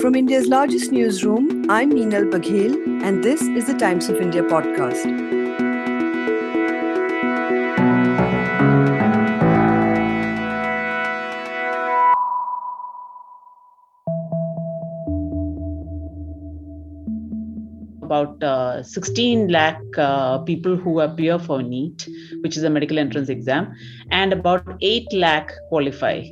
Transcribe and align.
From 0.00 0.14
India's 0.14 0.46
largest 0.48 0.92
newsroom, 0.92 1.66
I'm 1.68 1.92
Meenal 1.92 2.30
Baghel, 2.30 2.74
and 3.04 3.22
this 3.22 3.42
is 3.42 3.66
the 3.66 3.74
Times 3.74 4.08
of 4.08 4.16
India 4.16 4.42
podcast. 4.42 5.04
about 18.02 18.42
uh, 18.42 18.82
16 18.82 19.48
lakh 19.48 19.80
uh, 19.98 20.38
people 20.38 20.76
who 20.76 21.00
appear 21.00 21.38
for 21.38 21.62
NEET, 21.62 22.08
which 22.40 22.56
is 22.56 22.64
a 22.64 22.70
medical 22.70 22.98
entrance 22.98 23.28
exam, 23.28 23.72
and 24.10 24.32
about 24.32 24.78
8 24.80 25.12
lakh 25.12 25.52
qualify 25.68 26.22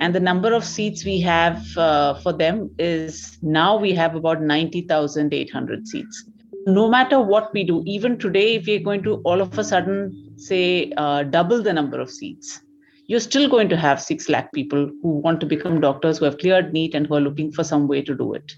and 0.00 0.14
the 0.14 0.20
number 0.20 0.52
of 0.52 0.64
seats 0.64 1.04
we 1.04 1.20
have 1.20 1.64
uh, 1.76 2.14
for 2.14 2.32
them 2.32 2.70
is 2.78 3.38
now 3.42 3.76
we 3.76 3.92
have 3.94 4.14
about 4.14 4.42
90,800 4.42 5.88
seats. 5.88 6.24
No 6.66 6.88
matter 6.88 7.20
what 7.20 7.52
we 7.52 7.64
do, 7.64 7.82
even 7.86 8.18
today, 8.18 8.56
if 8.56 8.66
we're 8.66 8.80
going 8.80 9.02
to 9.04 9.16
all 9.24 9.40
of 9.40 9.56
a 9.58 9.64
sudden 9.64 10.34
say 10.36 10.92
uh, 10.96 11.22
double 11.22 11.62
the 11.62 11.72
number 11.72 12.00
of 12.00 12.10
seats, 12.10 12.60
you're 13.06 13.20
still 13.20 13.48
going 13.48 13.68
to 13.68 13.76
have 13.76 14.02
6 14.02 14.28
lakh 14.28 14.52
people 14.52 14.90
who 15.02 15.18
want 15.18 15.40
to 15.40 15.46
become 15.46 15.80
doctors 15.80 16.18
who 16.18 16.24
have 16.24 16.38
cleared 16.38 16.72
NEET 16.72 16.94
and 16.94 17.06
who 17.06 17.14
are 17.14 17.20
looking 17.20 17.52
for 17.52 17.62
some 17.62 17.86
way 17.86 18.02
to 18.02 18.14
do 18.14 18.34
it. 18.34 18.52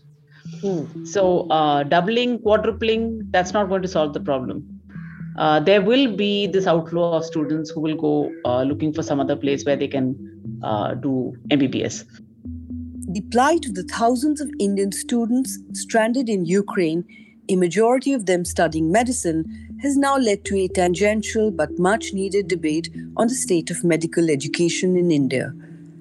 Hmm. 0.62 1.04
So, 1.04 1.48
uh, 1.50 1.82
doubling, 1.82 2.38
quadrupling, 2.38 3.30
that's 3.30 3.52
not 3.52 3.68
going 3.68 3.82
to 3.82 3.88
solve 3.88 4.14
the 4.14 4.20
problem. 4.20 4.77
Uh, 5.38 5.60
there 5.60 5.80
will 5.80 6.16
be 6.16 6.48
this 6.48 6.66
outflow 6.66 7.12
of 7.12 7.24
students 7.24 7.70
who 7.70 7.80
will 7.80 7.94
go 7.94 8.32
uh, 8.44 8.62
looking 8.62 8.92
for 8.92 9.04
some 9.04 9.20
other 9.20 9.36
place 9.36 9.64
where 9.64 9.76
they 9.76 9.86
can 9.86 10.16
uh, 10.64 10.94
do 10.94 11.32
MBBS. 11.50 12.04
The 13.10 13.20
plight 13.30 13.64
of 13.64 13.74
the 13.74 13.84
thousands 13.84 14.40
of 14.40 14.50
Indian 14.58 14.90
students 14.90 15.58
stranded 15.74 16.28
in 16.28 16.44
Ukraine, 16.44 17.04
a 17.48 17.54
majority 17.54 18.12
of 18.12 18.26
them 18.26 18.44
studying 18.44 18.90
medicine, 18.90 19.44
has 19.80 19.96
now 19.96 20.18
led 20.18 20.44
to 20.46 20.58
a 20.58 20.66
tangential 20.66 21.52
but 21.52 21.78
much 21.78 22.12
needed 22.12 22.48
debate 22.48 22.90
on 23.16 23.28
the 23.28 23.34
state 23.34 23.70
of 23.70 23.84
medical 23.84 24.28
education 24.28 24.96
in 24.96 25.12
India. 25.12 25.54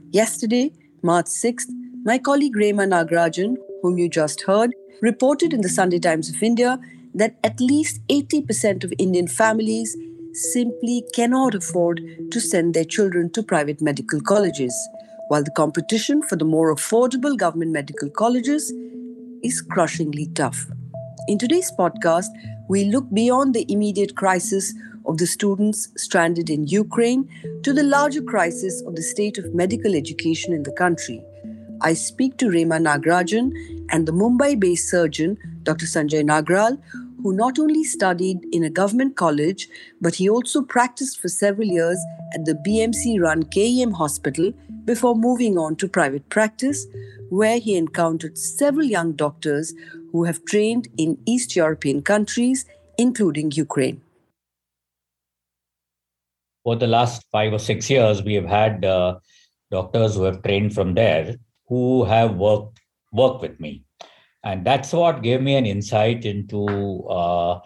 Yesterday, 0.10 0.74
March 1.04 1.28
6th, 1.28 1.70
my 2.04 2.18
colleague 2.18 2.56
Rema 2.56 2.86
Nagarajan, 2.86 3.56
whom 3.84 4.00
you 4.00 4.10
just 4.10 4.42
heard, 4.42 4.74
reported 5.02 5.54
in 5.54 5.62
the 5.62 5.70
Sunday 5.70 6.00
Times 6.00 6.28
of 6.28 6.42
India 6.42 6.80
that 7.18 7.36
at 7.44 7.60
least 7.60 8.00
80% 8.08 8.84
of 8.84 8.94
Indian 8.98 9.28
families 9.28 9.96
simply 10.34 11.04
cannot 11.14 11.56
afford 11.56 12.02
to 12.32 12.40
send 12.40 12.74
their 12.74 12.86
children 12.86 13.32
to 13.32 13.42
private 13.44 13.82
medical 13.82 14.22
colleges, 14.22 14.74
while 15.28 15.44
the 15.44 15.52
competition 15.52 16.22
for 16.22 16.36
the 16.36 16.46
more 16.46 16.74
affordable 16.74 17.36
government 17.36 17.72
medical 17.72 18.10
colleges 18.10 18.72
is 19.44 19.62
crushingly 19.62 20.28
tough. 20.36 20.68
In 21.28 21.38
today's 21.38 21.72
podcast, 21.72 22.30
we 22.70 22.86
look 22.86 23.12
beyond 23.14 23.54
the 23.54 23.66
immediate 23.68 24.16
crisis 24.16 24.74
of 25.08 25.18
the 25.18 25.26
students 25.26 25.90
stranded 25.98 26.50
in 26.50 26.68
Ukraine 26.68 27.28
to 27.64 27.74
the 27.74 27.84
larger 27.84 28.22
crisis 28.22 28.82
of 28.86 28.96
the 28.96 29.02
state 29.02 29.38
of 29.38 29.56
medical 29.56 29.96
education 29.96 30.54
in 30.54 30.64
the 30.64 30.72
country. 30.74 31.24
I 31.82 31.94
speak 31.94 32.38
to 32.38 32.50
Rema 32.50 32.78
Nagarajan 32.78 33.52
and 33.90 34.08
the 34.08 34.12
Mumbai 34.12 34.60
based 34.60 34.90
surgeon, 34.90 35.38
Dr. 35.64 35.86
Sanjay 35.86 36.24
Nagral, 36.24 36.78
who 37.22 37.34
not 37.34 37.60
only 37.60 37.84
studied 37.84 38.40
in 38.52 38.64
a 38.64 38.70
government 38.70 39.16
college, 39.16 39.68
but 40.02 40.16
he 40.16 40.30
also 40.30 40.62
practiced 40.62 41.20
for 41.20 41.28
several 41.28 41.68
years 41.68 41.98
at 42.34 42.46
the 42.46 42.54
BMC 42.54 43.20
run 43.20 43.44
KEM 43.44 43.92
hospital 43.92 44.54
before 44.86 45.16
moving 45.16 45.58
on 45.58 45.76
to 45.78 45.88
private 45.88 46.28
practice, 46.30 46.86
where 47.30 47.60
he 47.60 47.76
encountered 47.76 48.38
several 48.38 48.86
young 48.86 49.14
doctors 49.14 49.74
who 50.12 50.24
have 50.24 50.46
trained 50.46 50.88
in 50.98 51.18
East 51.26 51.56
European 51.56 52.02
countries, 52.02 52.66
including 52.98 53.52
Ukraine. 53.52 54.02
For 56.64 56.76
the 56.76 56.88
last 56.88 57.26
five 57.32 57.54
or 57.54 57.60
six 57.60 57.90
years, 57.90 58.22
we 58.24 58.34
have 58.34 58.46
had 58.46 58.84
uh, 58.84 59.20
doctors 59.72 60.16
who 60.16 60.24
have 60.24 60.44
trained 60.44 60.74
from 60.74 60.94
there 60.94 61.36
who 61.68 62.06
have 62.06 62.36
worked 62.36 62.80
worked 63.12 63.42
with 63.42 63.60
me 63.60 63.84
and 64.44 64.66
that's 64.66 64.94
what 64.94 65.24
gave 65.24 65.42
me 65.42 65.56
an 65.56 65.66
insight 65.66 66.26
into 66.26 66.66
uh, 67.10 67.60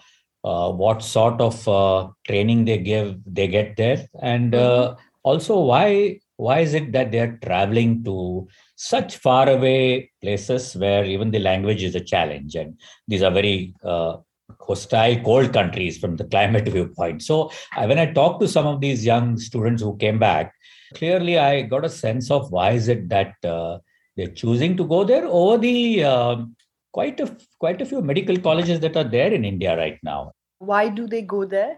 uh, 0.44 0.72
what 0.72 1.04
sort 1.04 1.40
of 1.40 1.68
uh, 1.68 2.08
training 2.28 2.66
they 2.66 2.78
give 2.78 3.20
they 3.26 3.48
get 3.48 3.78
there. 3.78 4.08
And 4.22 4.56
uh, 4.56 4.96
mm-hmm. 4.96 5.02
also 5.24 5.60
why 5.60 6.20
why 6.38 6.60
is 6.60 6.74
it 6.74 6.92
that 6.94 7.12
they're 7.12 7.38
traveling 7.44 8.04
to 8.04 8.48
such 8.76 9.18
far 9.18 9.48
away 9.48 10.12
places 10.22 10.76
where 10.76 11.06
even 11.06 11.30
the 11.30 11.40
language 11.40 11.84
is 11.84 11.94
a 11.94 12.00
challenge? 12.00 12.56
And 12.56 12.80
these 13.08 13.22
are 13.22 13.32
very 13.32 13.76
uh, 13.84 14.18
hostile 14.60 15.22
cold 15.24 15.54
countries 15.54 16.00
from 16.00 16.16
the 16.16 16.24
climate 16.34 16.68
viewpoint. 16.68 17.22
So 17.22 17.52
when 17.78 18.00
i 18.00 18.12
talked 18.12 18.42
to 18.42 18.48
some 18.48 18.68
of 18.68 18.82
these 18.82 19.06
young 19.06 19.38
students 19.38 19.82
who 19.82 19.96
came 19.98 20.20
back 20.20 20.54
clearly 20.96 21.38
i 21.38 21.62
got 21.62 21.86
a 21.86 21.90
sense 21.90 22.30
of 22.30 22.52
why 22.52 22.72
is 22.72 22.88
it 22.88 23.08
that 23.10 23.34
uh, 23.46 23.78
they're 24.16 24.28
choosing 24.28 24.76
to 24.78 24.86
go 24.86 25.04
there 25.04 25.26
over 25.26 25.58
the 25.58 26.04
um, 26.04 26.56
quite 26.92 27.20
a 27.20 27.36
quite 27.60 27.82
a 27.82 27.86
few 27.86 28.02
medical 28.02 28.38
colleges 28.38 28.80
that 28.82 28.98
are 28.98 29.04
there 29.04 29.34
in 29.34 29.46
India 29.46 29.78
right 29.78 30.00
now. 30.04 30.32
Why 30.60 30.90
do 30.90 31.08
they 31.08 31.22
go 31.22 31.46
there? 31.46 31.78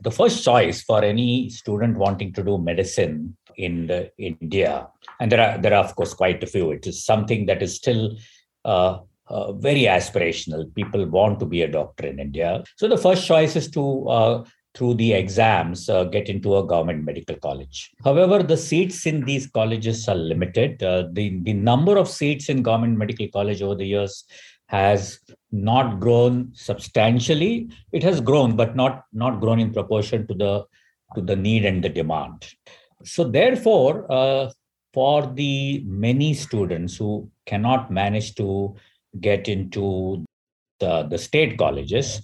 The 0.00 0.10
first 0.10 0.44
choice 0.44 0.82
for 0.82 1.04
any 1.04 1.48
student 1.50 1.96
wanting 1.96 2.32
to 2.34 2.42
do 2.42 2.58
medicine 2.58 3.36
in 3.56 3.86
the, 3.86 4.10
India, 4.18 4.88
and 5.20 5.30
there 5.30 5.40
are 5.40 5.58
there 5.58 5.74
are 5.74 5.84
of 5.84 5.94
course 5.94 6.14
quite 6.14 6.42
a 6.42 6.46
few. 6.46 6.72
It 6.72 6.86
is 6.86 7.04
something 7.04 7.46
that 7.46 7.62
is 7.62 7.76
still 7.76 8.16
uh, 8.64 8.98
uh, 9.28 9.52
very 9.52 9.82
aspirational. 9.82 10.74
People 10.74 11.06
want 11.06 11.38
to 11.40 11.46
be 11.46 11.62
a 11.62 11.68
doctor 11.68 12.06
in 12.06 12.18
India, 12.18 12.64
so 12.76 12.88
the 12.88 12.98
first 12.98 13.26
choice 13.26 13.54
is 13.54 13.70
to 13.70 14.08
uh, 14.08 14.44
through 14.74 14.94
the 14.94 15.12
exams 15.12 15.88
uh, 15.88 16.04
get 16.04 16.28
into 16.28 16.56
a 16.56 16.66
government 16.66 17.04
medical 17.04 17.36
college. 17.36 17.92
However, 18.02 18.42
the 18.42 18.56
seats 18.56 19.06
in 19.06 19.24
these 19.24 19.46
colleges 19.46 20.08
are 20.08 20.16
limited. 20.16 20.82
Uh, 20.82 21.04
the, 21.12 21.38
the 21.42 21.52
number 21.52 21.96
of 21.96 22.08
seats 22.08 22.48
in 22.48 22.62
government 22.62 22.98
medical 22.98 23.28
college 23.28 23.62
over 23.62 23.76
the 23.76 23.86
years 23.86 24.24
has 24.66 25.20
not 25.52 26.00
grown 26.00 26.50
substantially. 26.54 27.68
It 27.92 28.02
has 28.02 28.20
grown, 28.20 28.56
but 28.56 28.74
not, 28.74 29.04
not 29.12 29.40
grown 29.40 29.60
in 29.60 29.72
proportion 29.72 30.26
to 30.26 30.34
the, 30.34 30.64
to 31.14 31.20
the 31.20 31.36
need 31.36 31.64
and 31.64 31.82
the 31.84 31.88
demand. 31.88 32.44
So 33.04 33.22
therefore, 33.22 34.10
uh, 34.10 34.50
for 34.92 35.26
the 35.26 35.84
many 35.86 36.34
students 36.34 36.96
who 36.96 37.30
cannot 37.46 37.92
manage 37.92 38.34
to 38.36 38.74
get 39.20 39.48
into 39.48 40.24
the, 40.80 41.04
the 41.04 41.18
state 41.18 41.58
colleges, 41.58 42.20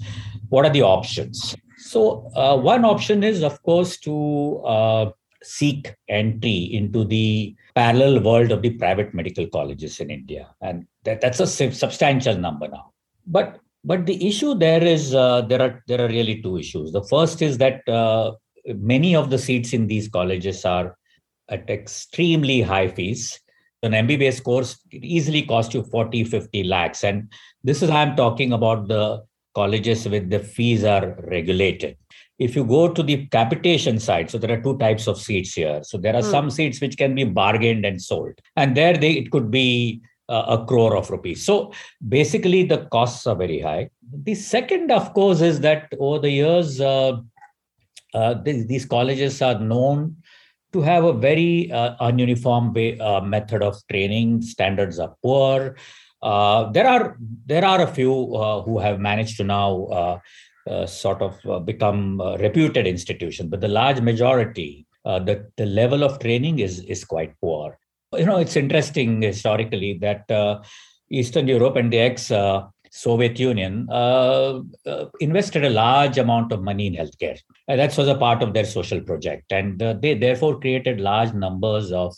what 0.49 0.65
are 0.65 0.72
the 0.72 0.83
options? 0.83 1.55
So, 1.91 2.31
uh, 2.37 2.56
one 2.56 2.84
option 2.84 3.25
is, 3.25 3.43
of 3.43 3.61
course, 3.65 3.97
to 4.06 4.59
uh, 4.65 5.11
seek 5.43 5.93
entry 6.09 6.59
into 6.73 7.05
the 7.05 7.56
parallel 7.75 8.23
world 8.23 8.53
of 8.53 8.62
the 8.62 8.71
private 8.71 9.12
medical 9.12 9.49
colleges 9.49 9.99
in 9.99 10.09
India, 10.09 10.55
and 10.61 10.87
that, 11.03 11.21
that's 11.21 11.41
a 11.41 11.49
substantial 11.49 12.37
number 12.37 12.69
now. 12.69 12.93
But 13.27 13.59
but 13.83 14.06
the 14.06 14.25
issue 14.25 14.55
there 14.55 14.84
is 14.84 15.17
uh, 15.17 15.41
there 15.43 15.61
are 15.61 15.83
there 15.89 16.01
are 16.01 16.09
really 16.09 16.41
two 16.41 16.59
issues. 16.59 16.93
The 16.93 17.03
first 17.03 17.43
is 17.43 17.59
that 17.59 17.89
uh, 17.89 18.34
many 18.67 19.17
of 19.17 19.31
the 19.31 19.39
seats 19.39 19.72
in 19.72 19.89
these 19.89 20.09
colleges 20.09 20.65
are 20.65 20.97
at 21.49 21.69
extremely 21.69 22.61
high 22.61 22.87
fees. 22.87 23.41
An 23.83 23.93
MBBS 23.93 24.45
course 24.45 24.78
easily 24.93 25.43
costs 25.43 25.75
you 25.75 25.83
40, 25.83 26.22
50 26.22 26.65
lakhs. 26.65 27.03
And 27.03 27.33
this 27.65 27.83
is, 27.83 27.91
I'm 27.91 28.15
talking 28.15 28.53
about 28.53 28.87
the 28.87 29.25
colleges 29.55 30.09
with 30.09 30.31
the 30.31 30.38
fees 30.38 30.84
are 30.84 31.16
regulated. 31.28 31.97
If 32.38 32.56
you 32.56 32.65
go 32.65 32.88
to 32.93 33.03
the 33.03 33.27
capitation 33.27 33.99
side, 33.99 34.31
so 34.31 34.38
there 34.38 34.50
are 34.50 34.62
two 34.62 34.78
types 34.78 35.06
of 35.06 35.21
seats 35.21 35.53
here. 35.55 35.81
So 35.83 35.99
there 35.99 36.15
are 36.15 36.22
mm. 36.22 36.31
some 36.31 36.50
seats 36.50 36.81
which 36.81 36.97
can 36.97 37.15
be 37.15 37.25
bargained 37.25 37.84
and 37.84 38.00
sold, 38.00 38.41
and 38.56 38.77
there 38.77 38.97
they 38.97 39.12
it 39.12 39.31
could 39.31 39.50
be 39.50 40.00
uh, 40.28 40.59
a 40.59 40.65
crore 40.65 40.97
of 40.97 41.10
rupees. 41.10 41.45
So 41.45 41.72
basically, 42.09 42.63
the 42.63 42.86
costs 42.86 43.27
are 43.27 43.36
very 43.36 43.60
high. 43.60 43.91
The 44.24 44.34
second, 44.34 44.91
of 44.91 45.13
course, 45.13 45.41
is 45.41 45.60
that 45.60 45.92
over 45.98 46.21
the 46.21 46.30
years, 46.30 46.80
uh, 46.80 47.19
uh, 48.15 48.42
th- 48.42 48.66
these 48.66 48.86
colleges 48.86 49.42
are 49.42 49.59
known 49.59 50.16
to 50.72 50.80
have 50.80 51.04
a 51.04 51.13
very 51.13 51.71
uh, 51.72 51.97
ununiform 52.01 52.72
way, 52.74 52.98
uh, 52.98 53.21
method 53.21 53.63
of 53.63 53.77
training. 53.91 54.41
Standards 54.41 54.98
are 54.98 55.15
poor. 55.22 55.77
Uh, 56.22 56.71
there 56.72 56.87
are 56.87 57.17
there 57.47 57.65
are 57.65 57.81
a 57.83 57.87
few 57.87 58.34
uh, 58.34 58.63
who 58.63 58.78
have 58.78 59.01
managed 59.01 59.37
to 59.39 59.45
now 59.45 59.84
uh, 59.87 60.19
uh 60.69 60.87
sort 60.87 61.22
of 61.22 61.39
uh, 61.47 61.59
become 61.59 62.21
reputed 62.39 62.87
institutions, 62.87 63.49
but 63.49 63.61
the 63.61 63.69
large 63.69 64.01
majority, 64.01 64.87
the 65.05 65.47
the 65.57 65.67
level 65.67 66.05
of 66.05 66.19
training 66.19 66.59
is 66.59 66.81
is 66.81 67.05
quite 67.05 67.33
poor. 67.41 67.78
You 68.17 68.27
know, 68.27 68.39
it's 68.39 68.57
interesting 68.57 69.22
historically 69.22 69.95
that 69.99 70.25
Eastern 71.11 71.49
Europe 71.49 71.77
and 71.77 71.93
the 71.93 71.99
ex 71.99 72.31
Soviet 72.91 73.39
Union 73.39 73.89
uh, 73.91 74.61
uh, 74.84 75.07
invested 75.21 75.65
a 75.65 75.71
large 75.71 76.19
amount 76.19 76.53
of 76.53 76.63
money 76.63 76.89
in 76.89 76.95
healthcare. 76.95 77.39
And 77.69 77.78
that 77.78 77.97
was 77.97 78.09
a 78.09 78.17
part 78.17 78.43
of 78.43 78.53
their 78.53 78.65
social 78.65 79.01
project. 79.01 79.53
And 79.53 79.81
uh, 79.81 79.95
they 79.95 80.15
therefore 80.15 80.59
created 80.59 81.01
large 81.01 81.33
numbers 81.33 81.93
of 81.93 82.17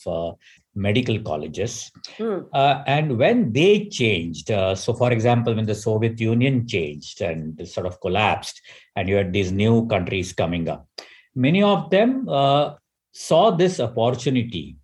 medical 0.75 1.19
colleges. 1.21 1.91
Mm. 2.19 2.49
Uh, 2.53 2.83
and 2.87 3.19
when 3.19 3.53
they 3.53 3.87
changed, 3.87 4.51
uh, 4.51 4.75
so 4.75 4.93
for 4.95 5.13
example, 5.13 5.55
when 5.55 5.67
the 5.67 5.75
Soviet 5.75 6.19
Union 6.21 6.67
changed 6.67 7.21
and 7.21 7.67
sort 7.69 7.87
of 7.87 8.01
collapsed, 8.01 8.61
and 8.97 9.09
you 9.09 9.17
had 9.17 9.33
these 9.33 9.53
new 9.53 9.87
countries 9.89 10.33
coming 10.33 10.69
up, 10.69 10.87
many 11.35 11.63
of 11.63 11.91
them 11.91 12.29
uh, 12.29 12.75
saw 13.13 13.51
this 13.51 13.81
opportunity 13.81 14.77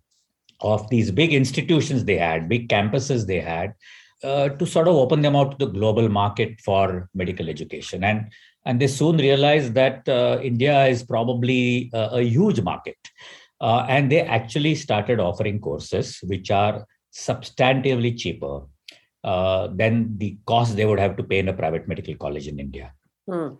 of 0.61 0.89
these 0.89 1.09
big 1.11 1.33
institutions 1.33 2.05
they 2.05 2.17
had, 2.17 2.49
big 2.49 2.69
campuses 2.69 3.25
they 3.25 3.39
had, 3.39 3.73
uh, 4.23 4.49
to 4.49 4.65
sort 4.65 4.87
of 4.87 4.95
open 4.95 5.21
them 5.21 5.35
out 5.35 5.57
to 5.57 5.65
the 5.65 5.71
global 5.71 6.09
market 6.09 6.59
for 6.61 7.09
medical 7.13 7.49
education. 7.49 8.03
And 8.03 8.29
and 8.65 8.79
they 8.79 8.87
soon 8.87 9.17
realized 9.17 9.73
that 9.75 10.07
uh, 10.07 10.37
India 10.43 10.85
is 10.85 11.01
probably 11.01 11.89
a, 11.93 12.09
a 12.17 12.21
huge 12.21 12.61
market. 12.61 12.97
Uh, 13.61 13.85
and 13.89 14.11
they 14.11 14.21
actually 14.21 14.75
started 14.75 15.19
offering 15.19 15.59
courses 15.59 16.19
which 16.23 16.49
are 16.49 16.85
substantively 17.13 18.17
cheaper 18.17 18.61
uh, 19.23 19.67
than 19.73 20.17
the 20.17 20.37
cost 20.45 20.75
they 20.75 20.85
would 20.85 20.99
have 20.99 21.17
to 21.17 21.23
pay 21.23 21.39
in 21.39 21.49
a 21.49 21.53
private 21.53 21.87
medical 21.87 22.15
college 22.15 22.47
in 22.47 22.59
India. 22.59 22.93
Hmm. 23.29 23.55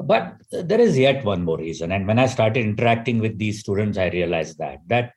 But 0.00 0.36
there 0.52 0.80
is 0.80 0.98
yet 0.98 1.24
one 1.24 1.44
more 1.44 1.58
reason. 1.58 1.92
And 1.92 2.06
when 2.06 2.18
I 2.18 2.26
started 2.26 2.60
interacting 2.60 3.18
with 3.18 3.38
these 3.38 3.60
students, 3.60 3.98
I 3.98 4.08
realized 4.10 4.58
that 4.58 4.80
that 4.88 5.12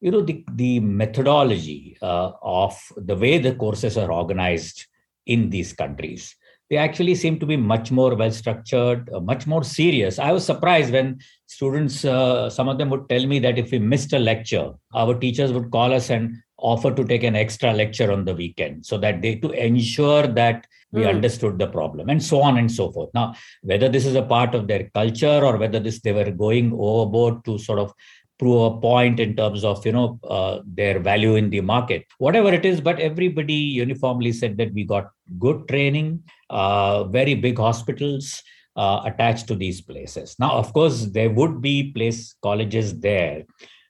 you 0.00 0.10
know 0.10 0.20
the, 0.20 0.44
the 0.52 0.80
methodology 0.80 1.96
uh, 2.02 2.32
of 2.42 2.78
the 2.96 3.16
way 3.16 3.38
the 3.38 3.54
courses 3.54 3.96
are 3.96 4.12
organized 4.12 4.86
in 5.26 5.50
these 5.50 5.72
countries 5.72 6.36
they 6.70 6.76
actually 6.76 7.14
seem 7.14 7.38
to 7.38 7.46
be 7.46 7.56
much 7.56 7.90
more 7.90 8.14
well 8.14 8.30
structured, 8.30 9.10
uh, 9.12 9.20
much 9.20 9.46
more 9.46 9.62
serious. 9.62 10.18
I 10.18 10.32
was 10.32 10.44
surprised 10.44 10.92
when 10.92 11.20
students, 11.46 12.04
uh, 12.04 12.48
some 12.50 12.68
of 12.68 12.78
them 12.78 12.90
would 12.90 13.08
tell 13.08 13.26
me 13.26 13.38
that 13.40 13.58
if 13.58 13.70
we 13.70 13.78
missed 13.78 14.12
a 14.12 14.18
lecture, 14.18 14.72
our 14.94 15.14
teachers 15.14 15.52
would 15.52 15.70
call 15.70 15.92
us 15.92 16.10
and 16.10 16.36
offer 16.58 16.92
to 16.94 17.04
take 17.04 17.22
an 17.22 17.36
extra 17.36 17.72
lecture 17.72 18.10
on 18.10 18.24
the 18.24 18.34
weekend 18.34 18.86
so 18.86 18.96
that 18.96 19.20
they 19.20 19.36
to 19.36 19.50
ensure 19.50 20.26
that 20.26 20.66
we 20.92 21.02
mm. 21.02 21.08
understood 21.08 21.58
the 21.58 21.66
problem 21.66 22.08
and 22.08 22.22
so 22.22 22.40
on 22.40 22.56
and 22.56 22.70
so 22.70 22.90
forth 22.92 23.10
now 23.12 23.34
whether 23.62 23.88
this 23.88 24.06
is 24.06 24.14
a 24.14 24.22
part 24.22 24.54
of 24.54 24.68
their 24.68 24.88
culture 24.94 25.40
or 25.44 25.56
whether 25.56 25.80
this 25.80 26.00
they 26.00 26.12
were 26.12 26.30
going 26.30 26.72
overboard 26.72 27.44
to 27.44 27.58
sort 27.58 27.78
of 27.78 27.92
prove 28.44 28.62
a 28.72 28.80
point 28.80 29.20
in 29.24 29.34
terms 29.40 29.64
of 29.64 29.84
you 29.86 29.92
know 29.96 30.08
uh, 30.36 30.60
their 30.80 30.98
value 31.10 31.36
in 31.36 31.50
the 31.50 31.60
market. 31.74 32.04
Whatever 32.18 32.52
it 32.52 32.64
is 32.70 32.80
but 32.88 32.98
everybody 33.10 33.60
uniformly 33.84 34.32
said 34.32 34.58
that 34.58 34.72
we 34.74 34.84
got 34.84 35.10
good 35.38 35.66
training 35.68 36.22
uh, 36.50 37.04
very 37.04 37.34
big 37.34 37.58
hospitals 37.58 38.42
uh, 38.76 39.00
attached 39.04 39.48
to 39.48 39.54
these 39.54 39.80
places. 39.80 40.36
Now 40.38 40.52
of 40.62 40.72
course 40.72 41.06
there 41.18 41.30
would 41.30 41.62
be 41.62 41.92
place 41.92 42.34
colleges 42.42 42.98
there 43.00 43.44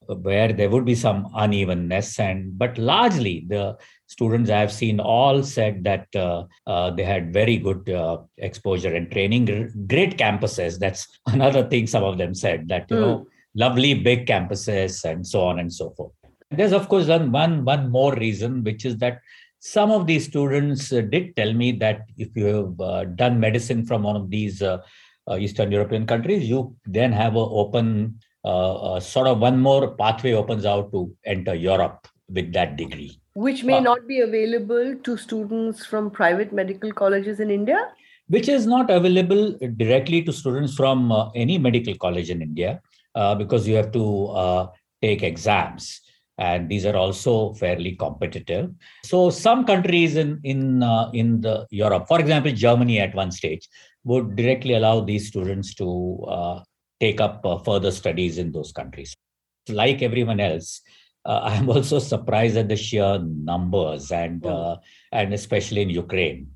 where 0.06 0.52
there 0.52 0.70
would 0.70 0.84
be 0.84 0.94
some 0.94 1.20
unevenness 1.34 2.20
and 2.20 2.58
but 2.58 2.76
largely 2.76 3.46
the 3.48 3.62
students 4.06 4.50
i 4.50 4.58
have 4.64 4.72
seen 4.80 5.00
all 5.00 5.42
said 5.42 5.82
that 5.82 6.06
uh, 6.14 6.44
uh, 6.66 6.90
they 6.90 7.02
had 7.02 7.32
very 7.32 7.56
good 7.56 7.88
uh, 7.88 8.18
exposure 8.36 8.94
and 8.94 9.10
training. 9.10 9.46
Great 9.94 10.18
campuses 10.18 10.78
that's 10.78 11.08
another 11.26 11.64
thing 11.70 11.86
some 11.86 12.04
of 12.04 12.18
them 12.18 12.34
said 12.34 12.68
that 12.68 12.90
you 12.90 12.96
mm. 12.96 13.00
know 13.00 13.26
lovely 13.54 13.94
big 13.94 14.26
campuses 14.26 15.04
and 15.04 15.26
so 15.26 15.42
on 15.42 15.58
and 15.58 15.72
so 15.72 15.90
forth. 15.90 16.12
There's, 16.50 16.72
of 16.72 16.88
course, 16.88 17.06
one, 17.06 17.32
one, 17.32 17.64
one 17.64 17.90
more 17.90 18.14
reason, 18.14 18.62
which 18.62 18.84
is 18.84 18.98
that 18.98 19.20
some 19.60 19.90
of 19.90 20.06
these 20.06 20.26
students 20.26 20.92
uh, 20.92 21.00
did 21.00 21.34
tell 21.36 21.52
me 21.52 21.72
that 21.72 22.02
if 22.18 22.28
you 22.36 22.44
have 22.44 22.80
uh, 22.80 23.04
done 23.04 23.40
medicine 23.40 23.84
from 23.86 24.02
one 24.02 24.16
of 24.16 24.30
these 24.30 24.62
uh, 24.62 24.78
uh 25.26 25.36
Eastern 25.36 25.72
European 25.72 26.06
countries, 26.06 26.48
you 26.48 26.76
then 26.84 27.10
have 27.10 27.34
an 27.34 27.48
open, 27.50 28.18
uh, 28.44 28.74
uh, 28.74 29.00
sort 29.00 29.26
of 29.26 29.38
one 29.38 29.58
more 29.58 29.94
pathway 29.96 30.32
opens 30.32 30.66
out 30.66 30.92
to 30.92 31.10
enter 31.24 31.54
Europe 31.54 32.06
with 32.28 32.52
that 32.52 32.76
degree. 32.76 33.18
Which 33.34 33.64
may 33.64 33.80
not 33.80 34.06
be 34.06 34.20
available 34.20 34.96
to 35.02 35.16
students 35.16 35.86
from 35.86 36.10
private 36.10 36.52
medical 36.52 36.92
colleges 36.92 37.40
in 37.40 37.50
India? 37.50 37.88
Which 38.28 38.48
is 38.48 38.66
not 38.66 38.90
available 38.90 39.58
directly 39.76 40.22
to 40.24 40.32
students 40.32 40.74
from 40.74 41.10
any 41.34 41.58
medical 41.58 41.94
college 41.96 42.30
in 42.30 42.42
India 42.42 42.80
uh, 43.14 43.34
because 43.34 43.66
you 43.66 43.76
have 43.76 43.92
to 43.92 44.26
uh, 44.28 44.66
take 45.02 45.22
exams. 45.22 46.00
And 46.36 46.68
these 46.68 46.84
are 46.84 46.96
also 46.96 47.54
fairly 47.54 47.94
competitive. 47.94 48.70
So 49.04 49.30
some 49.30 49.64
countries 49.64 50.16
in 50.16 50.40
in 50.42 50.82
uh, 50.82 51.10
in 51.12 51.40
the 51.40 51.66
europe 51.70 52.08
for 52.08 52.18
example 52.18 52.50
germany 52.50 52.98
at 52.98 53.14
one 53.14 53.30
stage 53.30 53.68
would 54.02 54.34
directly 54.34 54.74
allow 54.74 55.00
these 55.00 55.28
students 55.28 55.74
to 55.74 55.88
uh, 56.28 56.60
take 56.98 57.20
up 57.20 57.46
uh, 57.46 57.58
further 57.58 57.92
studies 57.92 58.38
in 58.38 58.50
those 58.50 58.72
countries. 58.72 59.14
Like 59.68 60.02
everyone 60.02 60.40
else 60.40 60.82
uh, 61.24 61.40
i 61.50 61.54
am 61.54 61.70
also 61.70 61.98
surprised 62.00 62.56
at 62.56 62.68
the 62.68 62.76
sheer 62.76 63.18
numbers 63.52 64.10
and 64.10 64.44
oh. 64.44 64.78
and 65.12 65.32
especially 65.32 65.82
in 65.82 65.90
ukraine. 65.90 66.48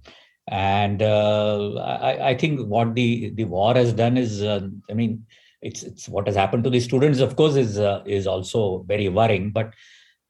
And 0.51 1.03
I, 1.03 2.31
I, 2.31 2.35
think 2.35 2.67
what 2.67 2.95
the 2.95 3.31
the 3.39 3.45
war 3.45 3.75
has 3.75 3.93
done 3.93 4.17
is 4.17 4.43
i 4.43 4.95
mean 5.01 5.27
it's 5.63 5.83
it's 5.83 6.09
what 6.09 6.27
has 6.27 6.37
happened 6.37 6.65
to 6.65 6.71
the 6.71 6.81
students 6.81 7.21
of 7.21 7.37
course 7.37 7.57
is 7.57 7.79
uh, 7.79 8.03
is 8.07 8.27
also 8.27 8.85
very 8.87 9.09
worrying 9.09 9.51
but 9.51 9.73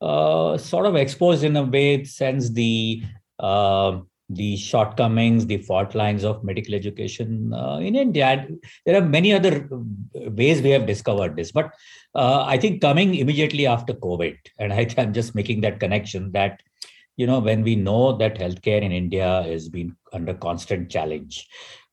uh, 0.00 0.56
sort 0.56 0.86
of 0.86 0.96
exposed 0.96 1.44
in 1.44 1.56
a 1.56 1.62
way 1.62 2.04
sends 2.04 2.52
the 2.52 3.02
uh, 3.38 3.98
the 4.30 4.56
shortcomings 4.56 5.46
the 5.46 5.58
fault 5.58 5.94
lines 5.94 6.22
of 6.25 6.44
medical 6.44 6.75
education 6.75 7.52
uh, 7.54 7.78
in 7.78 7.96
india. 7.96 8.46
There 8.84 9.00
are 9.00 9.06
many 9.06 9.32
other 9.32 9.69
ways 10.14 10.62
we 10.62 10.70
have 10.70 10.86
discovered 10.86 11.36
this 11.36 11.50
but 11.52 11.72
uh, 12.14 12.44
i 12.44 12.58
think 12.58 12.80
coming 12.80 13.14
immediately 13.14 13.66
after 13.66 13.94
covid 13.94 14.36
and 14.58 14.72
I, 14.72 14.88
i'm 14.98 15.12
just 15.12 15.34
making 15.34 15.62
that 15.62 15.80
connection 15.80 16.32
that 16.32 16.62
you 17.16 17.26
know 17.26 17.38
when 17.40 17.62
we 17.62 17.75
know 17.75 18.16
that 18.19 18.38
healthcare 18.38 18.82
in 18.82 18.92
india 18.92 19.42
has 19.42 19.69
been 19.69 19.96
under 20.12 20.34
constant 20.34 20.90
challenge 20.90 21.48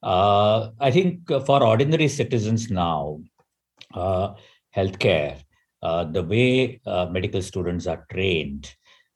uh, 0.06 0.70
I 0.80 0.92
think 0.92 1.28
for 1.28 1.64
ordinary 1.64 2.08
citizens 2.08 2.70
now, 2.70 3.22
uh, 3.94 4.34
healthcare, 4.76 5.42
uh, 5.82 6.04
the 6.04 6.22
way 6.22 6.80
uh, 6.86 7.08
medical 7.08 7.42
students 7.42 7.88
are 7.88 8.06
trained, 8.12 8.72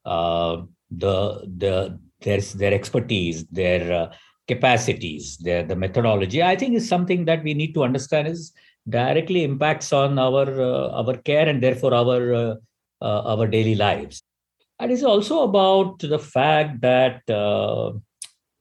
uh, 0.06 0.64
the 0.90 1.46
the 1.58 2.00
their 2.22 2.42
their 2.42 2.74
expertise, 2.74 3.46
their 3.52 3.94
uh, 3.94 4.14
capacities, 4.48 5.38
their 5.38 5.64
the 5.64 5.76
methodology, 5.76 6.42
I 6.42 6.56
think 6.56 6.74
is 6.74 6.90
something 6.90 7.24
that 7.26 7.44
we 7.44 7.54
need 7.54 7.76
to 7.76 7.84
understand 7.84 8.28
is 8.28 8.52
directly 8.90 9.44
impacts 9.44 9.94
on 9.94 10.18
our 10.18 10.50
our 10.92 11.18
care 11.18 11.48
and 11.48 11.62
therefore 11.62 11.94
our 11.94 12.58
our 13.00 13.48
daily 13.48 13.76
lives. 13.76 14.24
And 14.80 14.92
it's 14.92 15.04
also 15.04 15.44
about 15.44 16.00
the 16.00 16.18
fact 16.18 16.82
that 16.82 17.22
the, 17.28 18.02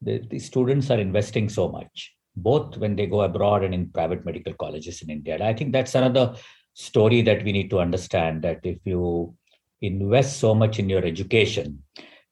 the 0.01 0.39
students 0.39 0.91
are 0.91 0.99
investing 0.99 1.49
so 1.49 1.69
much 1.69 2.13
both 2.41 2.77
when 2.77 2.95
they 2.95 3.05
go 3.05 3.21
abroad 3.21 3.63
and 3.63 3.73
in 3.73 3.89
private 3.89 4.25
medical 4.25 4.53
colleges 4.53 5.01
in 5.01 5.09
India. 5.09 5.35
And 5.35 5.43
I 5.43 5.53
think 5.53 5.73
that's 5.73 5.95
another 5.95 6.35
story 6.73 7.21
that 7.23 7.43
we 7.43 7.51
need 7.51 7.69
to 7.69 7.79
understand 7.79 8.41
that 8.43 8.59
if 8.63 8.77
you 8.85 9.33
invest 9.81 10.39
so 10.39 10.53
much 10.53 10.79
in 10.79 10.89
your 10.89 11.05
education, 11.05 11.83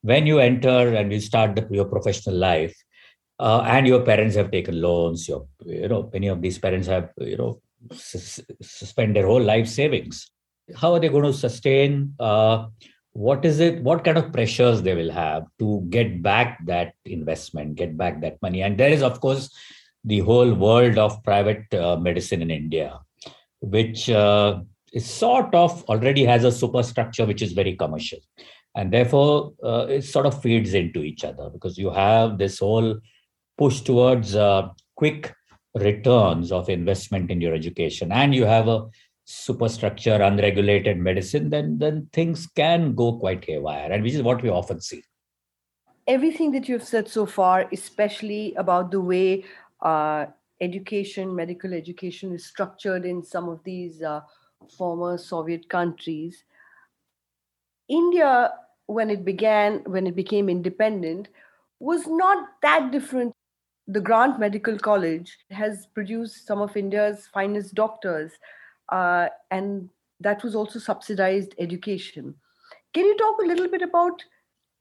when 0.02 0.28
you 0.28 0.40
enter 0.40 0.96
and 0.96 1.12
you 1.12 1.20
start 1.20 1.56
the, 1.56 1.68
your 1.72 1.86
professional 1.86 2.36
life, 2.36 2.76
uh, 3.40 3.62
and 3.68 3.88
your 3.88 4.02
parents 4.02 4.36
have 4.36 4.52
taken 4.52 4.82
loans, 4.82 5.28
your 5.28 5.48
you 5.66 5.88
know 5.88 6.10
many 6.14 6.28
of 6.28 6.42
these 6.42 6.58
parents 6.58 6.88
have 6.88 7.10
you 7.18 7.38
know 7.38 7.62
s- 7.92 8.42
suspend 8.62 9.16
their 9.16 9.28
whole 9.28 9.42
life 9.42 9.68
savings. 9.68 10.32
How 10.76 10.94
are 10.94 11.00
they 11.00 11.10
going 11.10 11.24
to 11.24 11.34
sustain? 11.34 12.16
Uh, 12.20 12.68
what 13.14 13.46
is 13.46 13.60
it? 13.60 13.82
What 13.82 14.04
kind 14.04 14.18
of 14.18 14.32
pressures 14.34 14.82
they 14.82 14.96
will 14.96 15.12
have 15.12 15.46
to 15.60 15.86
get 15.90 16.22
back 16.22 16.60
that 16.66 16.94
investment, 17.06 17.76
get 17.76 17.98
back 17.98 18.22
that 18.22 18.42
money? 18.42 18.62
And 18.62 18.78
there 18.78 18.90
is, 18.90 19.02
of 19.02 19.20
course, 19.22 19.50
the 20.08 20.20
whole 20.20 20.54
world 20.54 20.98
of 20.98 21.22
private 21.24 21.72
uh, 21.74 21.98
medicine 21.98 22.42
in 22.42 22.50
India, 22.50 23.00
which 23.60 24.10
uh, 24.10 24.60
is 24.94 25.06
sort 25.06 25.54
of 25.54 25.84
already 25.90 26.24
has 26.24 26.46
a 26.46 26.52
superstructure 26.52 27.26
which 27.26 27.42
is 27.42 27.52
very 27.52 27.76
commercial. 27.76 28.20
And 28.76 28.94
therefore, 28.94 29.54
uh, 29.64 29.88
it 29.90 30.04
sort 30.04 30.26
of 30.26 30.42
feeds 30.42 30.74
into 30.74 31.04
each 31.04 31.26
other 31.26 31.50
because 31.50 31.78
you 31.78 31.90
have 31.90 32.38
this 32.38 32.60
whole 32.60 33.00
push 33.58 33.82
towards 33.82 34.36
uh, 34.36 34.70
quick 34.96 35.34
returns 35.76 36.52
of 36.52 36.70
investment 36.70 37.30
in 37.30 37.42
your 37.42 37.54
education, 37.54 38.12
and 38.12 38.34
you 38.34 38.46
have 38.46 38.68
a 38.68 38.86
superstructure, 39.26 40.16
unregulated 40.16 40.98
medicine, 40.98 41.50
then, 41.50 41.78
then 41.80 42.08
things 42.14 42.48
can 42.56 42.96
go 42.96 43.18
quite 43.20 43.44
haywire, 43.44 43.92
and 43.92 44.04
which 44.04 44.14
is 44.14 44.22
what 44.22 44.42
we 44.42 44.50
often 44.50 44.80
see 44.80 45.04
everything 46.08 46.52
that 46.52 46.70
you've 46.70 46.84
said 46.84 47.08
so 47.08 47.26
far, 47.26 47.68
especially 47.74 48.56
about 48.56 48.92
the 48.92 49.02
way 49.02 49.44
uh, 49.82 50.26
education, 50.62 51.36
medical 51.36 51.74
education 51.74 52.34
is 52.34 52.46
structured 52.46 53.06
in 53.06 53.24
some 53.24 53.50
of 53.50 53.64
these 53.64 54.02
uh, 54.02 54.22
former 54.78 55.18
Soviet 55.18 55.70
countries. 55.70 56.44
India, 57.88 58.54
when 58.88 59.10
it 59.10 59.24
began, 59.24 59.84
when 59.86 60.08
it 60.08 60.16
became 60.16 60.50
independent, 60.50 61.30
was 61.80 62.08
not 62.08 62.48
that 62.62 62.92
different. 62.92 63.34
The 63.88 64.02
Grant 64.02 64.38
Medical 64.38 64.78
College 64.78 65.38
has 65.50 65.86
produced 65.94 66.46
some 66.46 66.60
of 66.60 66.76
India's 66.76 67.28
finest 67.34 67.74
doctors, 67.74 68.34
uh, 68.90 69.28
and 69.52 69.90
that 70.20 70.44
was 70.44 70.56
also 70.56 70.80
subsidized 70.80 71.54
education. 71.58 72.36
Can 72.94 73.06
you 73.06 73.16
talk 73.18 73.40
a 73.42 73.46
little 73.46 73.70
bit 73.70 73.82
about 73.82 74.24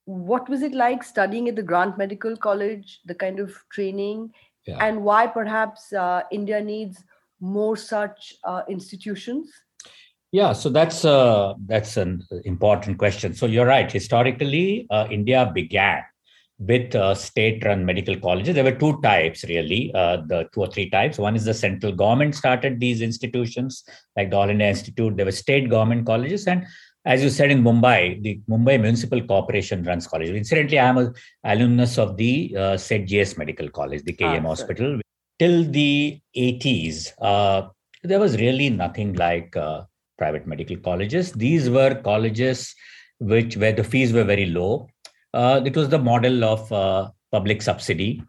what 0.06 0.48
was 0.48 0.62
it 0.62 0.72
like 0.72 1.02
studying 1.02 1.48
at 1.48 1.56
the 1.56 1.62
Grant 1.62 1.98
Medical 1.98 2.36
College, 2.36 3.00
the 3.04 3.14
kind 3.14 3.38
of 3.38 3.54
training, 3.70 4.32
yeah. 4.66 4.78
and 4.80 5.02
why 5.02 5.26
perhaps 5.26 5.92
uh, 5.92 6.23
India 6.30 6.62
needs 6.62 7.02
more 7.40 7.76
such 7.76 8.35
uh, 8.44 8.62
institutions? 8.68 9.50
Yeah, 10.32 10.52
so 10.52 10.68
that's 10.68 11.04
uh, 11.04 11.54
that's 11.66 11.96
an 11.96 12.23
important 12.44 12.99
question. 12.99 13.32
So 13.35 13.46
you're 13.46 13.66
right. 13.66 13.90
Historically, 13.90 14.87
uh, 14.90 15.06
India 15.11 15.50
began 15.54 16.02
with 16.58 16.94
uh, 16.94 17.14
state-run 17.14 17.85
medical 17.85 18.16
colleges. 18.18 18.54
There 18.54 18.64
were 18.64 18.73
two 18.73 19.00
types, 19.02 19.44
really, 19.44 19.92
uh, 19.94 20.18
the 20.26 20.49
two 20.52 20.61
or 20.61 20.68
three 20.68 20.88
types. 20.90 21.18
One 21.18 21.37
is 21.37 21.44
the 21.44 21.54
central 21.54 21.92
government 21.92 22.35
started 22.35 22.80
these 22.80 23.02
institutions, 23.02 23.85
like 24.16 24.30
the 24.30 24.37
All 24.37 24.49
India 24.49 24.68
Institute. 24.68 25.16
There 25.16 25.26
were 25.26 25.32
state 25.32 25.68
government 25.68 26.06
colleges, 26.06 26.46
and 26.46 26.66
as 27.06 27.22
you 27.22 27.30
said 27.30 27.50
in 27.52 27.62
Mumbai, 27.62 28.20
the 28.22 28.40
Mumbai 28.50 28.80
Municipal 28.80 29.22
Corporation 29.22 29.84
runs 29.84 30.06
colleges. 30.08 30.34
Incidentally, 30.34 30.78
I 30.78 30.88
am 30.88 30.98
an 30.98 31.14
alumnus 31.44 31.98
of 31.98 32.16
the 32.16 32.54
uh, 32.58 32.76
Seth 32.76 33.06
GS 33.06 33.38
Medical 33.38 33.68
College, 33.70 34.02
the 34.02 34.12
KEM 34.12 34.44
ah, 34.44 34.48
Hospital. 34.48 35.00
Till 35.38 35.64
the 35.64 36.20
80s, 36.36 37.12
uh, 37.20 37.68
there 38.02 38.18
was 38.18 38.36
really 38.38 38.70
nothing 38.70 39.12
like 39.14 39.56
uh, 39.56 39.84
private 40.18 40.46
medical 40.48 40.76
colleges. 40.76 41.32
These 41.32 41.70
were 41.70 41.94
colleges 41.94 42.75
which 43.20 43.56
where 43.56 43.72
the 43.72 43.84
fees 43.84 44.12
were 44.12 44.25
very 44.25 44.46
low. 44.46 44.88
Uh, 45.32 45.60
it 45.64 45.76
was 45.76 45.88
the 45.88 45.98
model 45.98 46.44
of 46.44 46.72
uh, 46.72 47.10
public 47.30 47.62
subsidy. 47.62 48.22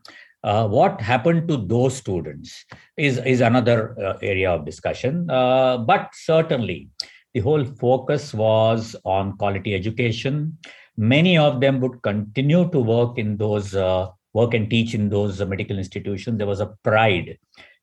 Uh, 0.44 0.68
what 0.68 1.02
happened 1.02 1.48
to 1.48 1.58
those 1.58 1.96
students 1.96 2.64
is, 2.96 3.18
is 3.18 3.42
another 3.42 4.00
uh, 4.00 4.18
area 4.22 4.52
of 4.52 4.66
discussion. 4.66 5.30
Uh, 5.30 5.78
but 5.80 6.10
certainly, 6.14 6.90
the 7.38 7.44
whole 7.44 7.64
focus 7.64 8.34
was 8.34 8.96
on 9.06 9.38
quality 9.38 9.76
education. 9.76 10.58
Many 10.98 11.38
of 11.38 11.62
them 11.62 11.80
would 11.82 12.02
continue 12.02 12.68
to 12.72 12.80
work 12.80 13.20
in 13.20 13.38
those, 13.38 13.76
uh, 13.76 14.08
work 14.34 14.56
and 14.56 14.68
teach 14.68 14.96
in 14.96 15.10
those 15.10 15.40
medical 15.46 15.78
institutions. 15.78 16.40
There 16.40 16.48
was 16.48 16.62
a 16.62 16.74
pride 16.84 17.38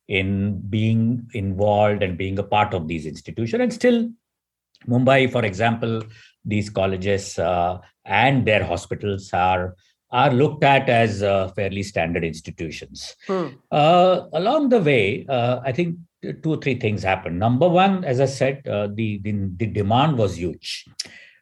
in 0.08 0.60
being 0.68 1.30
involved 1.34 2.02
and 2.02 2.18
being 2.18 2.40
a 2.40 2.42
part 2.42 2.74
of 2.74 2.88
these 2.88 3.06
institutions. 3.06 3.62
And 3.62 3.72
still, 3.72 4.10
Mumbai, 4.88 5.30
for 5.30 5.44
example, 5.44 6.02
these 6.44 6.68
colleges 6.68 7.38
uh, 7.38 7.78
and 8.04 8.44
their 8.44 8.64
hospitals 8.64 9.32
are 9.32 9.76
are 10.10 10.32
looked 10.32 10.62
at 10.62 10.88
as 10.88 11.22
uh, 11.24 11.48
fairly 11.56 11.82
standard 11.82 12.24
institutions. 12.24 13.16
Hmm. 13.26 13.48
Uh, 13.70 14.26
along 14.32 14.68
the 14.68 14.78
way, 14.78 15.26
uh, 15.28 15.60
I 15.64 15.72
think 15.72 15.96
two 16.42 16.54
or 16.54 16.56
three 16.56 16.78
things 16.78 17.02
happened. 17.02 17.38
Number 17.38 17.68
one, 17.68 18.04
as 18.04 18.20
I 18.20 18.26
said, 18.26 18.66
uh, 18.68 18.88
the, 18.92 19.18
the, 19.18 19.32
the 19.56 19.66
demand 19.66 20.18
was 20.18 20.36
huge. 20.38 20.86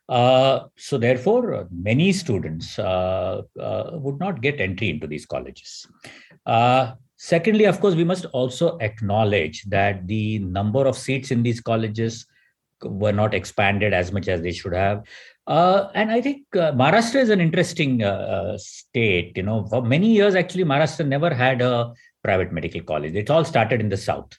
Uh, 0.09 0.65
so 0.77 0.99
therefore, 0.99 1.69
many 1.71 2.13
students 2.13 2.77
would 2.79 4.19
not 4.21 4.41
get 4.41 4.61
entry 4.61 4.91
into 4.91 5.07
these 5.07 5.27
colleges. 5.27 5.87
secondly, 7.17 7.65
of 7.65 7.81
course, 7.81 7.95
we 7.95 8.05
must 8.05 8.25
also 8.27 8.79
acknowledge 8.79 9.63
that 9.65 10.07
the 10.07 10.39
number 10.41 10.87
of 10.87 10.99
seats 10.99 11.31
in 11.31 11.43
these 11.43 11.61
colleges 11.61 12.27
were 12.85 13.13
not 13.13 13.35
expanded 13.35 13.93
as 13.95 14.13
much 14.13 14.29
as 14.29 14.43
they 14.43 14.53
should 14.53 14.73
have. 14.73 15.05
Uh, 15.47 15.89
and 15.95 16.11
I 16.11 16.21
think 16.21 16.45
uh, 16.55 16.73
Maharashtra 16.73 17.17
is 17.17 17.31
an 17.31 17.41
interesting 17.41 18.03
uh, 18.03 18.07
uh, 18.07 18.59
state. 18.59 19.37
You 19.37 19.43
know, 19.43 19.67
for 19.67 19.83
many 19.83 20.13
years, 20.13 20.35
actually, 20.35 20.65
Maharashtra 20.65 21.07
never 21.07 21.35
had 21.35 21.61
a 21.61 21.93
private 22.23 22.53
medical 22.53 22.83
college. 22.83 23.15
It 23.15 23.31
all 23.31 23.45
started 23.45 23.81
in 23.81 23.89
the 23.89 23.97
south. 23.97 24.37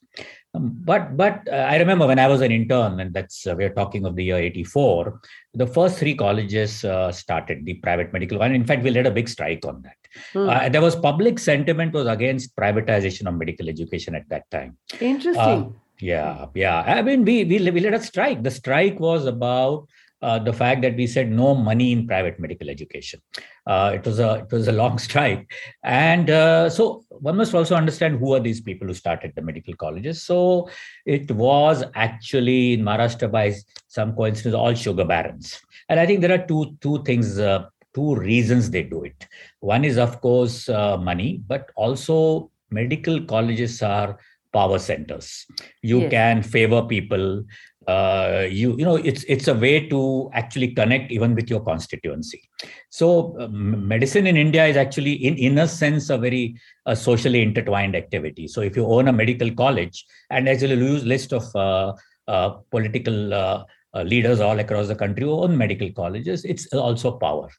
Um, 0.55 0.71
but 0.85 1.17
but 1.17 1.47
uh, 1.51 1.67
I 1.73 1.77
remember 1.77 2.05
when 2.05 2.19
I 2.19 2.27
was 2.27 2.41
an 2.41 2.51
intern, 2.51 2.99
and 2.99 3.13
that's 3.13 3.47
uh, 3.47 3.55
we're 3.57 3.73
talking 3.73 4.05
of 4.05 4.15
the 4.15 4.23
year 4.23 4.37
'84. 4.37 5.19
The 5.53 5.67
first 5.67 5.97
three 5.97 6.15
colleges 6.15 6.85
started 7.11 7.65
the 7.65 7.75
private 7.75 8.13
medical 8.13 8.39
one. 8.39 8.53
In 8.53 8.65
fact, 8.65 8.83
we 8.83 8.91
led 8.91 9.07
a 9.07 9.11
big 9.11 9.27
strike 9.27 9.65
on 9.65 9.83
that. 9.83 9.97
Hmm. 10.33 10.71
there 10.71 10.81
was 10.81 10.95
public 10.95 11.39
sentiment 11.39 11.91
was 11.91 12.05
against 12.05 12.55
privatization 12.55 13.27
of 13.27 13.33
medical 13.33 13.67
education 13.67 14.13
at 14.13 14.29
that 14.29 14.49
time. 14.51 14.77
Interesting 14.99 15.73
yeah, 16.03 16.47
yeah. 16.53 16.81
I 16.81 17.01
mean, 17.01 17.23
we 17.23 17.43
we, 17.45 17.71
we 17.71 17.79
led 17.79 17.93
a 17.93 18.03
strike. 18.03 18.43
The 18.43 18.51
strike 18.51 18.99
was 18.99 19.25
about 19.25 19.87
uh, 20.21 20.39
the 20.39 20.53
fact 20.53 20.81
that 20.81 20.95
we 20.95 21.07
said 21.07 21.31
no 21.31 21.55
money 21.55 21.91
in 21.91 22.07
private 22.07 22.39
medical 22.39 22.69
education. 22.69 23.21
Uh, 23.65 23.91
it 23.93 24.05
was 24.05 24.19
a 24.19 24.45
it 24.45 24.51
was 24.51 24.67
a 24.67 24.71
long 24.71 24.97
strike, 25.07 25.51
and 25.83 26.29
uh, 26.29 26.69
so 26.69 27.03
one 27.09 27.37
must 27.37 27.53
also 27.53 27.75
understand 27.75 28.19
who 28.19 28.33
are 28.33 28.39
these 28.39 28.61
people 28.61 28.87
who 28.87 28.93
started 28.93 29.31
the 29.35 29.41
medical 29.41 29.73
colleges. 29.75 30.21
So 30.21 30.69
it 31.05 31.31
was 31.31 31.83
actually 31.95 32.73
in 32.73 32.81
Maharashtra 32.81 33.31
by 33.31 33.55
some 33.87 34.13
coincidence 34.15 34.55
all 34.55 34.73
sugar 34.73 35.05
barons, 35.05 35.61
and 35.87 35.99
I 35.99 36.05
think 36.05 36.21
there 36.21 36.33
are 36.33 36.45
two 36.45 36.77
two 36.81 37.03
things. 37.03 37.39
Uh, 37.39 37.67
two 37.93 38.15
reasons 38.15 38.71
they 38.71 38.81
do 38.81 39.03
it. 39.03 39.27
One 39.59 39.85
is, 39.85 39.99
of 39.99 40.19
course, 40.19 40.67
uh, 40.67 40.97
money, 40.97 41.43
but 41.45 41.69
also 41.75 42.49
medical 42.71 43.21
colleges 43.21 43.83
are 43.83 44.17
power 44.53 44.77
centers 44.77 45.45
you 45.81 46.01
yes. 46.01 46.11
can 46.11 46.43
favor 46.43 46.83
people 46.83 47.43
uh, 47.87 48.47
you 48.49 48.75
you 48.77 48.85
know 48.85 48.95
it's 48.95 49.23
it's 49.23 49.47
a 49.47 49.53
way 49.53 49.87
to 49.89 50.29
actually 50.33 50.69
connect 50.73 51.11
even 51.11 51.35
with 51.35 51.49
your 51.49 51.59
constituency. 51.59 52.41
So 52.89 53.37
uh, 53.39 53.47
medicine 53.47 54.27
in 54.27 54.37
india 54.37 54.65
is 54.65 54.77
actually 54.77 55.13
in 55.13 55.35
in 55.37 55.57
a 55.57 55.67
sense 55.67 56.09
a 56.09 56.17
very 56.17 56.55
socially 56.93 57.41
intertwined 57.41 57.95
activity. 57.95 58.47
So 58.47 58.61
if 58.61 58.75
you 58.75 58.85
own 58.85 59.07
a 59.07 59.13
medical 59.13 59.51
college 59.51 60.05
and 60.29 60.47
actually 60.47 60.75
use 60.75 61.03
list 61.03 61.33
of 61.33 61.43
uh, 61.55 61.93
uh, 62.27 62.49
political 62.71 63.33
uh, 63.33 63.63
leaders 64.03 64.39
all 64.39 64.59
across 64.59 64.87
the 64.87 64.95
country 64.95 65.25
who 65.25 65.31
own 65.31 65.57
medical 65.57 65.91
colleges 65.91 66.45
it's 66.45 66.67
also 66.73 67.17
power. 67.17 67.49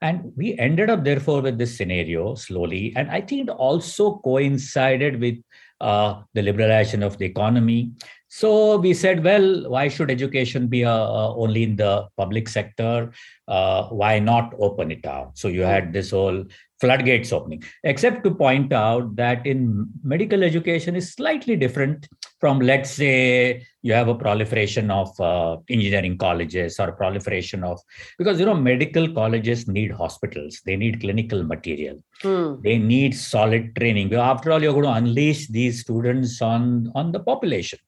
And 0.00 0.32
we 0.36 0.58
ended 0.58 0.90
up 0.90 1.04
therefore 1.04 1.42
with 1.42 1.58
this 1.58 1.76
scenario 1.76 2.34
slowly 2.34 2.92
and 2.96 3.10
i 3.10 3.20
think 3.20 3.48
it 3.48 3.50
also 3.50 4.20
coincided 4.24 5.20
with 5.20 5.36
uh, 5.82 6.22
the 6.34 6.40
liberalization 6.40 7.02
of 7.02 7.18
the 7.18 7.26
economy. 7.26 7.90
So 8.32 8.78
we 8.78 8.94
said, 8.94 9.22
well, 9.22 9.68
why 9.68 9.88
should 9.88 10.10
education 10.10 10.66
be 10.66 10.86
uh, 10.86 11.34
only 11.36 11.64
in 11.64 11.76
the 11.76 12.08
public 12.16 12.48
sector? 12.48 13.12
Uh, 13.48 13.88
why 13.88 14.18
not 14.20 14.54
open 14.58 14.92
it 14.92 15.04
out? 15.04 15.36
So 15.36 15.48
you 15.48 15.62
had 15.62 15.92
this 15.92 16.10
whole 16.12 16.44
floodgates 16.80 17.32
opening, 17.32 17.62
except 17.84 18.24
to 18.24 18.30
point 18.34 18.72
out 18.72 19.14
that 19.16 19.46
in 19.46 19.88
medical 20.02 20.42
education 20.42 20.96
is 20.96 21.12
slightly 21.12 21.54
different 21.56 22.08
from, 22.40 22.58
let's 22.60 22.90
say, 22.90 23.64
you 23.82 23.92
have 23.92 24.08
a 24.08 24.14
proliferation 24.14 24.90
of 24.90 25.08
uh, 25.20 25.56
engineering 25.68 26.18
colleges 26.18 26.80
or 26.80 26.92
proliferation 26.92 27.62
of, 27.62 27.80
because, 28.18 28.40
you 28.40 28.46
know, 28.46 28.54
medical 28.54 29.12
colleges 29.12 29.68
need 29.68 29.92
hospitals, 29.92 30.60
they 30.66 30.76
need 30.76 31.00
clinical 31.00 31.44
material, 31.44 31.96
hmm. 32.20 32.54
they 32.62 32.78
need 32.78 33.14
solid 33.14 33.76
training. 33.76 34.12
After 34.14 34.50
all, 34.50 34.62
you're 34.62 34.72
going 34.72 34.84
to 34.84 34.92
unleash 34.92 35.48
these 35.48 35.80
students 35.80 36.42
on, 36.42 36.90
on 36.94 37.12
the 37.12 37.20
population. 37.20 37.78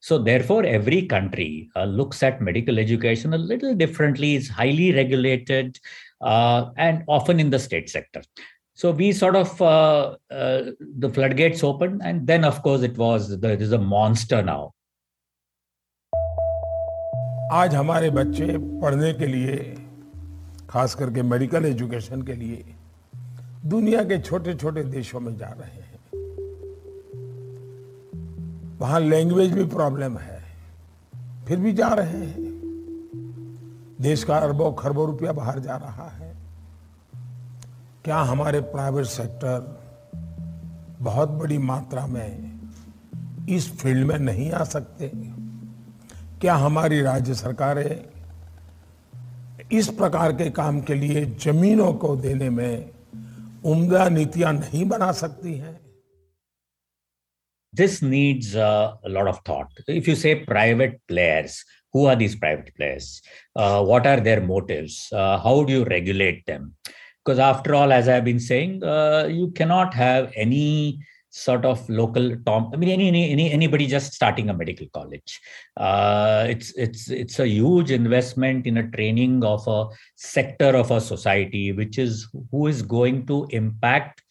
So, 0.00 0.18
therefore, 0.18 0.64
every 0.64 1.02
country 1.06 1.70
uh, 1.76 1.84
looks 1.84 2.22
at 2.22 2.40
medical 2.40 2.78
education 2.78 3.34
a 3.34 3.38
little 3.38 3.74
differently. 3.74 4.36
It's 4.36 4.48
highly 4.48 4.92
regulated 4.92 5.78
uh, 6.20 6.70
and 6.76 7.02
often 7.06 7.40
in 7.40 7.50
the 7.50 7.58
state 7.58 7.88
sector. 7.90 8.22
So 8.74 8.90
we 8.90 9.12
sort 9.12 9.36
of 9.36 9.60
uh, 9.62 10.16
uh, 10.30 10.62
the 10.98 11.08
floodgates 11.08 11.64
opened, 11.64 12.02
and 12.04 12.26
then 12.26 12.44
of 12.44 12.62
course 12.62 12.82
it 12.82 12.98
was 12.98 13.40
there 13.40 13.56
is 13.56 13.72
a 13.72 13.78
monster 13.78 14.42
now. 14.42 14.74
आज 17.52 17.74
हमारे 17.74 18.10
बच्चे 18.10 18.46
पढ़ने 18.82 19.12
के 19.18 19.26
लिए 19.26 19.56
खास 20.70 20.94
करके 21.00 21.22
medical 21.22 21.66
education 21.66 22.22
के 22.28 22.34
लिए 22.36 22.64
दुनिया 23.72 24.02
के 24.10 24.18
छोटे 24.18 24.54
छोटे 24.54 24.82
देशों 24.96 25.20
में 25.20 25.36
जा 25.36 25.48
रहे 25.58 25.70
हैं 25.70 25.79
वहाँ 28.81 28.99
लैंग्वेज 28.99 29.51
भी 29.51 29.63
प्रॉब्लम 29.63 30.17
है। 30.17 30.43
फिर 31.47 31.59
भी 31.59 31.73
जा 31.73 31.87
रहे 31.87 32.25
हैं। 32.25 32.61
देश 34.01 34.23
का 34.23 34.37
अरबों 34.37 34.73
खरबों 34.73 35.07
रुपया 35.07 35.31
बाहर 35.31 35.59
जा 35.59 35.75
रहा 35.75 36.09
है। 36.09 36.37
क्या 38.05 38.17
हमारे 38.17 38.59
प्राइवेट 38.59 39.05
सेक्टर 39.05 39.81
बहुत 40.99 41.29
बड़ी 41.29 41.57
मात्रा 41.57 42.07
में 42.07 42.59
इस 43.49 43.77
फ़ील्ड 43.77 44.07
में 44.07 44.19
नहीं 44.19 44.51
आ 44.51 44.63
सकते? 44.63 45.11
क्या 46.41 46.55
हमारी 46.55 47.01
राज्य 47.01 47.33
सरकारें 47.33 48.05
इस 49.71 49.87
प्रकार 49.87 50.31
के 50.31 50.49
काम 50.49 50.81
के 50.81 50.93
लिए 50.93 51.25
जमीनों 51.25 51.93
को 51.93 52.15
देने 52.15 52.49
में 52.49 52.89
उम्दा 53.65 54.09
नीतियाँ 54.09 54.53
नहीं 54.53 54.85
बना 54.85 55.11
सकती 55.11 55.53
हैं? 55.53 55.79
This 57.73 58.01
needs 58.01 58.55
uh, 58.55 58.93
a 59.03 59.09
lot 59.09 59.27
of 59.27 59.39
thought. 59.45 59.71
If 59.87 60.07
you 60.07 60.15
say 60.15 60.43
private 60.43 61.01
players, 61.07 61.63
who 61.93 62.05
are 62.05 62.15
these 62.15 62.35
private 62.35 62.75
players? 62.75 63.21
Uh, 63.55 63.83
what 63.83 64.07
are 64.07 64.19
their 64.19 64.41
motives? 64.41 65.09
Uh, 65.11 65.37
how 65.39 65.63
do 65.63 65.73
you 65.73 65.83
regulate 65.85 66.45
them? 66.45 66.75
because 67.23 67.39
after 67.39 67.75
all 67.75 67.91
as 67.91 68.07
i've 68.07 68.25
been 68.25 68.39
saying 68.39 68.83
uh, 68.83 69.27
you 69.29 69.51
cannot 69.51 69.93
have 69.93 70.31
any 70.35 70.99
sort 71.29 71.63
of 71.63 71.87
local 71.89 72.35
tom 72.45 72.69
i 72.73 72.75
mean 72.75 72.89
any, 72.89 73.07
any 73.07 73.31
any 73.31 73.51
anybody 73.51 73.87
just 73.87 74.13
starting 74.13 74.49
a 74.49 74.53
medical 74.53 74.87
college 74.93 75.39
uh, 75.77 76.45
it's 76.49 76.73
it's 76.73 77.09
it's 77.09 77.39
a 77.39 77.47
huge 77.47 77.91
investment 77.91 78.67
in 78.67 78.77
a 78.77 78.91
training 78.91 79.43
of 79.43 79.65
a 79.67 79.85
sector 80.15 80.75
of 80.75 80.91
a 80.91 80.99
society 80.99 81.71
which 81.71 81.97
is 81.97 82.27
who 82.51 82.67
is 82.67 82.81
going 82.81 83.25
to 83.25 83.47
impact 83.51 84.21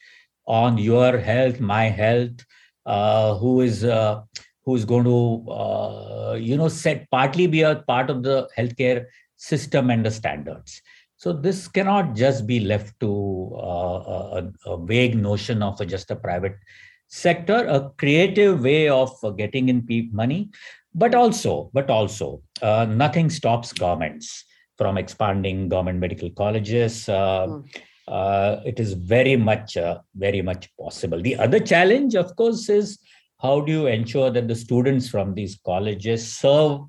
on 0.47 0.77
your 0.77 1.17
health 1.17 1.59
my 1.61 1.85
health 1.85 2.45
uh, 2.87 3.35
who 3.37 3.61
is 3.61 3.85
uh, 3.85 4.23
who's 4.65 4.85
going 4.85 5.05
to 5.05 5.51
uh, 5.51 6.37
you 6.39 6.57
know 6.57 6.69
set 6.69 7.11
partly 7.11 7.47
be 7.47 7.63
a 7.63 7.77
part 7.77 8.11
of 8.11 8.23
the 8.23 8.49
healthcare 8.57 9.07
system 9.37 9.91
and 9.91 10.05
the 10.05 10.11
standards 10.11 10.83
so 11.21 11.35
this 11.35 11.69
cannot 11.69 12.15
just 12.15 12.47
be 12.47 12.61
left 12.61 12.99
to 13.01 13.53
uh, 13.55 14.41
a, 14.41 14.53
a, 14.65 14.87
vague 14.87 15.15
notion 15.15 15.63
of 15.63 15.87
just 15.87 16.11
a 16.11 16.17
private 16.17 16.57
sector, 17.09 17.67
a 17.67 17.91
creative 17.99 18.63
way 18.63 18.89
of 18.89 19.13
getting 19.37 19.69
in 19.69 19.85
money, 20.13 20.49
but 20.95 21.15
also, 21.15 21.71
but 21.75 21.91
also, 21.91 22.41
uh, 22.63 22.87
nothing 22.89 23.29
stops 23.29 23.71
governments 23.75 24.47
from 24.79 24.97
expanding 24.97 25.69
government 25.69 25.99
medical 25.99 26.31
colleges. 26.31 27.05
Mm. 27.05 27.69
Uh, 28.11 28.61
it 28.67 28.81
is 28.81 28.93
very 28.93 29.37
much, 29.37 29.77
uh, 29.77 29.99
very 30.15 30.43
much 30.43 30.69
possible. 30.79 31.21
The 31.23 31.37
other 31.37 31.61
challenge, 31.61 32.15
of 32.15 32.35
course, 32.37 32.69
is 32.69 32.99
how 33.41 33.61
do 33.61 33.73
you 33.73 33.87
ensure 33.87 34.31
that 34.31 34.49
the 34.49 34.55
students 34.55 35.09
from 35.09 35.35
these 35.35 35.59
colleges 35.65 36.31
serve 36.31 36.81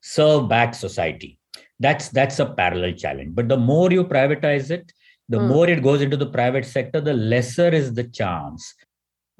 serve 0.00 0.48
back 0.48 0.74
society? 0.74 1.38
That's 1.78 2.08
that's 2.08 2.38
a 2.38 2.46
parallel 2.46 2.94
challenge. 2.94 3.34
But 3.34 3.48
the 3.48 3.56
more 3.56 3.92
you 3.92 4.04
privatize 4.04 4.70
it, 4.70 4.92
the 5.28 5.38
mm. 5.38 5.48
more 5.48 5.68
it 5.68 5.82
goes 5.82 6.00
into 6.00 6.16
the 6.16 6.30
private 6.30 6.64
sector, 6.64 7.00
the 7.00 7.14
lesser 7.14 7.68
is 7.68 7.94
the 7.94 8.04
chance 8.04 8.74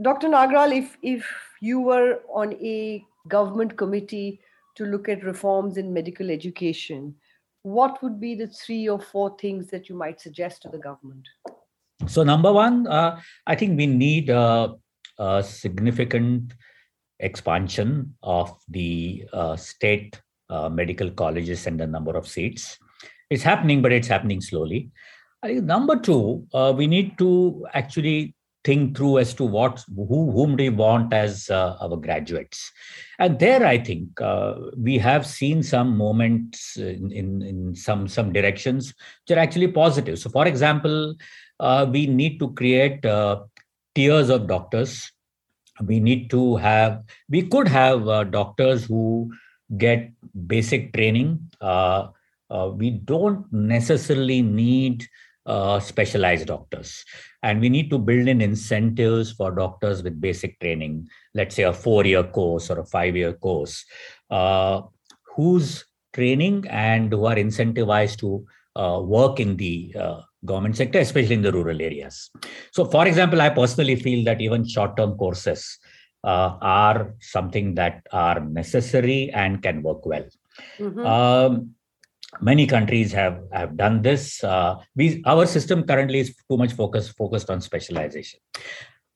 Dr. 0.01 0.29
Nagral, 0.29 0.75
if, 0.75 0.97
if 1.03 1.31
you 1.61 1.81
were 1.81 2.21
on 2.33 2.55
a 2.55 3.05
government 3.29 3.77
committee 3.77 4.41
to 4.77 4.87
look 4.87 5.11
at 5.11 5.25
reforms 5.25 5.77
in 5.77 5.93
medical 5.93 6.31
education, 6.31 7.15
what 7.63 8.03
would 8.03 8.21
be 8.21 8.35
the 8.35 8.47
three 8.47 8.89
or 8.89 9.01
four 9.01 9.37
things 9.39 9.69
that 9.69 9.89
you 9.89 9.95
might 9.95 10.21
suggest 10.21 10.63
to 10.63 10.69
the 10.69 10.79
government? 10.79 11.29
So, 12.07 12.23
number 12.23 12.53
one, 12.53 12.87
uh, 12.87 13.21
I 13.47 13.55
think 13.55 13.77
we 13.77 13.87
need 13.87 14.31
a, 14.31 14.75
a 15.19 15.43
significant 15.43 16.55
expansion 17.19 18.15
of 18.23 18.59
the 18.69 19.25
uh, 19.33 19.57
state 19.57 20.21
uh, 20.49 20.69
medical 20.69 21.11
colleges 21.11 21.67
and 21.67 21.79
the 21.79 21.87
number 21.87 22.17
of 22.17 22.27
seats. 22.27 22.79
It's 23.29 23.43
happening, 23.43 23.83
but 23.83 23.93
it's 23.93 24.09
happening 24.09 24.41
slowly. 24.41 24.91
I 25.43 25.49
think 25.49 25.65
number 25.65 25.97
two, 25.97 26.47
uh, 26.53 26.73
we 26.77 26.87
need 26.87 27.19
to 27.19 27.67
actually 27.73 28.35
think 28.65 28.97
through 28.97 29.19
as 29.19 29.33
to 29.35 29.45
what 29.45 29.83
who 29.95 30.31
whom 30.31 30.57
we 30.57 30.69
want 30.69 31.13
as 31.13 31.49
uh, 31.51 31.77
our 31.81 31.97
graduates. 31.97 32.71
And 33.19 33.39
there 33.39 33.65
i 33.65 33.79
think 33.79 34.21
uh, 34.21 34.55
we 34.77 34.99
have 34.99 35.27
seen 35.27 35.63
some 35.63 35.97
moments 35.97 36.77
in, 36.77 37.11
in, 37.13 37.43
in 37.43 37.75
some 37.75 38.09
some 38.09 38.33
directions 38.33 38.95
which 39.23 39.37
are 39.37 39.41
actually 39.41 39.69
positive. 39.69 40.19
So 40.19 40.31
for 40.31 40.47
example 40.47 41.15
uh, 41.59 41.87
we 41.91 42.07
need 42.07 42.39
to 42.41 42.53
create 42.53 43.05
uh, 43.05 43.43
tiers 43.95 44.29
of 44.31 44.47
doctors. 44.47 45.11
We 45.83 45.99
need 46.01 46.29
to 46.31 46.57
have 46.57 47.03
we 47.29 47.43
could 47.43 47.69
have 47.69 48.09
uh, 48.09 48.25
doctors 48.25 48.85
who 48.85 49.33
get 49.79 50.13
basic 50.47 50.93
training. 50.93 51.51
Uh, 51.61 52.09
we 52.75 52.91
don't 52.91 53.51
necessarily 53.53 54.43
need 54.43 55.07
uh, 55.47 55.81
specialized 55.81 56.47
doctors. 56.47 57.05
And 57.43 57.61
we 57.61 57.69
need 57.69 57.91
to 57.91 57.99
build 57.99 58.29
in 58.29 58.41
incentives 58.41 59.33
for 59.33 59.51
doctors 59.53 60.03
with 60.03 60.21
basic 60.21 60.61
training, 60.61 61.09
let's 61.35 61.55
say 61.55 61.63
a 61.65 61.73
four 61.73 62.05
year 62.05 62.25
course 62.25 62.71
or 62.71 62.81
a 62.81 62.85
five 62.85 63.17
year 63.17 63.33
course, 63.33 63.85
uh, 64.31 64.83
whose 65.37 65.85
training 66.13 66.67
and 66.69 67.13
who 67.13 67.25
are 67.25 67.37
incentivized 67.37 68.19
to 68.19 68.45
uh, 68.77 69.01
work 69.03 69.41
in 69.41 69.57
the 69.57 69.95
uh, 69.99 70.21
government 70.45 70.77
sector, 70.77 70.99
especially 70.99 71.35
in 71.35 71.43
the 71.43 71.53
rural 71.53 71.81
areas. 71.81 72.31
So, 72.73 72.85
for 72.85 73.07
example, 73.07 73.41
I 73.41 73.51
personally 73.51 73.97
feel 73.97 74.25
that 74.25 74.41
even 74.41 74.67
short 74.67 74.97
term 74.97 75.17
courses 75.17 75.79
uh, 76.25 76.57
are 76.61 77.15
something 77.21 77.75
that 77.75 78.07
are 78.13 78.41
necessary 78.41 79.31
and 79.31 79.63
can 79.63 79.83
work 79.83 80.05
well. 80.07 80.27
Mm-hmm. 80.79 81.07
Um, 81.07 81.75
many 82.41 82.67
countries 82.67 83.13
have 83.13 83.43
have 83.53 83.77
done 83.77 84.03
this. 84.03 84.43
Uh, 84.45 84.77
we 84.97 85.23
our 85.27 85.47
system 85.47 85.85
currently 85.85 86.21
is 86.21 86.35
too 86.51 86.57
much 86.57 86.73
focused 86.73 87.17
focused 87.17 87.51
on 87.51 87.61
specialization. 87.61 88.41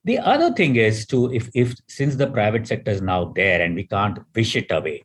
The 0.04 0.18
other 0.18 0.52
thing 0.52 0.76
is 0.76 1.06
to 1.06 1.32
if 1.32 1.48
if 1.54 1.74
since 1.88 2.16
the 2.16 2.26
private 2.26 2.66
sector 2.66 2.90
is 2.90 3.00
now 3.00 3.32
there 3.34 3.62
and 3.62 3.74
we 3.74 3.86
can't 3.86 4.18
wish 4.34 4.54
it 4.56 4.70
away 4.70 5.02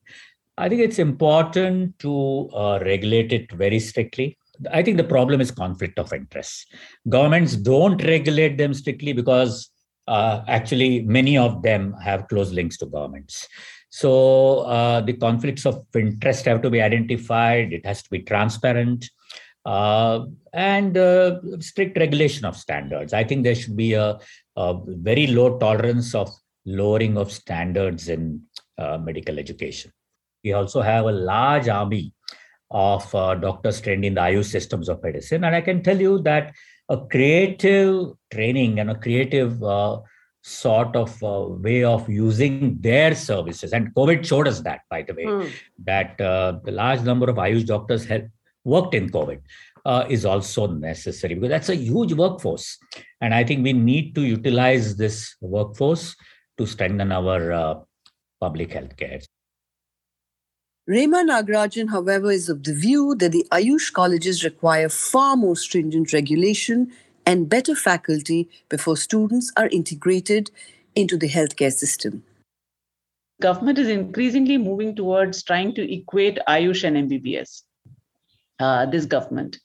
i 0.60 0.68
think 0.68 0.82
it's 0.82 1.00
important 1.00 1.98
to 2.00 2.50
uh, 2.54 2.80
regulate 2.84 3.32
it 3.32 3.52
very 3.54 3.80
strictly. 3.80 4.38
I 4.72 4.84
think 4.84 4.98
the 4.98 5.06
problem 5.06 5.40
is 5.40 5.52
conflict 5.52 5.98
of 6.00 6.12
interest. 6.12 6.74
Governments 7.08 7.56
don't 7.56 8.04
regulate 8.04 8.58
them 8.58 8.74
strictly 8.74 9.14
because 9.14 9.70
uh, 10.08 10.42
actually 10.48 11.02
many 11.04 11.38
of 11.38 11.62
them 11.64 11.96
have 12.04 12.28
close 12.28 12.52
links 12.52 12.78
to 12.80 12.86
governments 12.86 13.48
so 13.90 14.60
uh, 14.60 15.02
the 15.02 15.14
conflicts 15.14 15.66
of 15.66 15.86
interest 15.96 16.46
have 16.46 16.62
to 16.62 16.70
be 16.70 16.82
identified. 16.82 17.74
It 17.74 17.86
has 17.86 18.04
to 18.04 18.10
be 18.10 18.20
transparent 18.20 19.10
uh, 19.66 20.26
and 20.54 20.98
uh, 20.98 21.40
strict 21.60 21.98
regulation 21.98 22.46
of 22.46 22.56
standards. 22.56 23.14
I 23.14 23.24
think 23.24 23.44
there 23.44 23.56
should 23.56 23.76
be 23.76 23.94
a, 23.94 24.20
a 24.56 24.80
very 24.88 25.28
low 25.28 25.58
tolerance 25.58 26.14
of 26.16 26.30
lowering 26.66 27.18
of 27.18 27.32
standards 27.32 28.10
in 28.10 28.42
uh, 28.78 28.98
medical 28.98 29.40
education. 29.40 29.92
We 30.44 30.54
also 30.54 30.82
have 30.82 31.06
a 31.06 31.12
large 31.12 31.68
army 31.68 32.14
of 32.72 33.14
uh, 33.16 33.36
doctors 33.36 33.82
trained 33.82 34.06
in 34.06 34.14
the 34.14 34.22
Ayush 34.22 34.46
systems 34.46 34.88
of 34.88 35.02
medicine, 35.02 35.44
and 35.44 35.56
I 35.56 35.62
can 35.62 35.82
tell 35.82 36.00
you 36.00 36.20
that 36.20 36.54
a 36.88 36.98
creative 36.98 38.14
training 38.32 38.80
and 38.80 38.92
a 38.92 38.96
creative 38.96 39.62
uh, 39.64 40.00
sort 40.42 40.96
of 40.96 41.22
uh, 41.24 41.48
way 41.50 41.84
of 41.84 42.10
using 42.10 42.78
their 42.80 43.16
services. 43.16 43.74
And 43.74 43.94
COVID 43.94 44.26
showed 44.26 44.48
us 44.48 44.62
that, 44.62 44.82
by 44.90 45.02
the 45.02 45.14
way, 45.14 45.26
mm. 45.26 45.52
that 45.86 46.20
uh, 46.22 46.60
the 46.64 46.72
large 46.72 47.02
number 47.02 47.30
of 47.30 47.36
Ayush 47.36 47.66
doctors 47.66 48.06
had 48.06 48.32
worked 48.64 48.94
in 48.94 49.10
COVID 49.10 49.42
uh, 49.86 50.06
is 50.10 50.26
also 50.26 50.68
necessary 50.68 51.36
because 51.36 51.50
that's 51.50 51.70
a 51.70 51.76
huge 51.76 52.14
workforce. 52.14 52.78
And 53.22 53.34
I 53.34 53.44
think 53.44 53.64
we 53.64 53.74
need 53.74 54.16
to 54.16 54.22
utilize 54.22 54.96
this 54.96 55.36
workforce 55.42 56.16
to 56.58 56.66
strengthen 56.66 57.12
our 57.12 57.52
uh, 57.52 57.76
public 58.40 58.74
health 58.74 58.96
care. 58.98 59.20
Rema 60.88 61.24
Nagarajan, 61.24 61.90
however, 61.92 62.32
is 62.32 62.50
of 62.50 62.64
the 62.64 62.74
view 62.74 63.14
that 63.16 63.32
the 63.32 63.46
Ayush 63.52 63.94
colleges 63.94 64.44
require 64.44 64.90
far 64.90 65.36
more 65.36 65.56
stringent 65.56 66.14
regulation 66.14 66.92
and 67.26 67.50
better 67.50 67.76
faculty 67.76 68.50
before 68.70 68.98
students 68.98 69.52
are 69.58 69.68
integrated 69.68 70.52
into 70.96 71.18
the 71.18 71.30
healthcare 71.30 71.74
system. 71.74 72.24
Government 73.42 73.80
is 73.80 73.88
increasingly 73.88 74.58
moving 74.58 74.96
towards 74.96 75.44
trying 75.44 75.74
to 75.76 75.94
equate 75.94 76.40
Ayush 76.48 76.84
and 76.84 77.10
MBBS. 77.10 77.64
Uh, 78.60 78.86
this 78.86 79.06
government. 79.06 79.58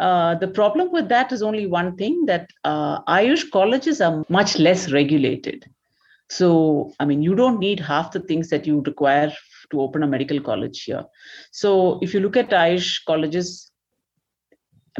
Uh, 0.00 0.34
the 0.34 0.48
problem 0.48 0.90
with 0.90 1.08
that 1.08 1.30
is 1.30 1.40
only 1.40 1.66
one 1.66 1.96
thing 1.96 2.24
that 2.26 2.50
uh, 2.64 3.00
Ayush 3.02 3.48
colleges 3.52 4.00
are 4.00 4.24
much 4.28 4.58
less 4.58 4.90
regulated. 4.90 5.64
So, 6.28 6.92
I 6.98 7.04
mean, 7.04 7.22
you 7.22 7.36
don't 7.36 7.60
need 7.60 7.78
half 7.78 8.10
the 8.10 8.18
things 8.18 8.48
that 8.48 8.66
you 8.66 8.80
require 8.80 9.32
to 9.70 9.80
open 9.80 10.02
a 10.02 10.08
medical 10.08 10.40
college 10.40 10.82
here. 10.82 11.04
So, 11.52 12.00
if 12.02 12.12
you 12.12 12.18
look 12.18 12.36
at 12.36 12.50
Ayush 12.50 13.04
colleges, 13.06 13.69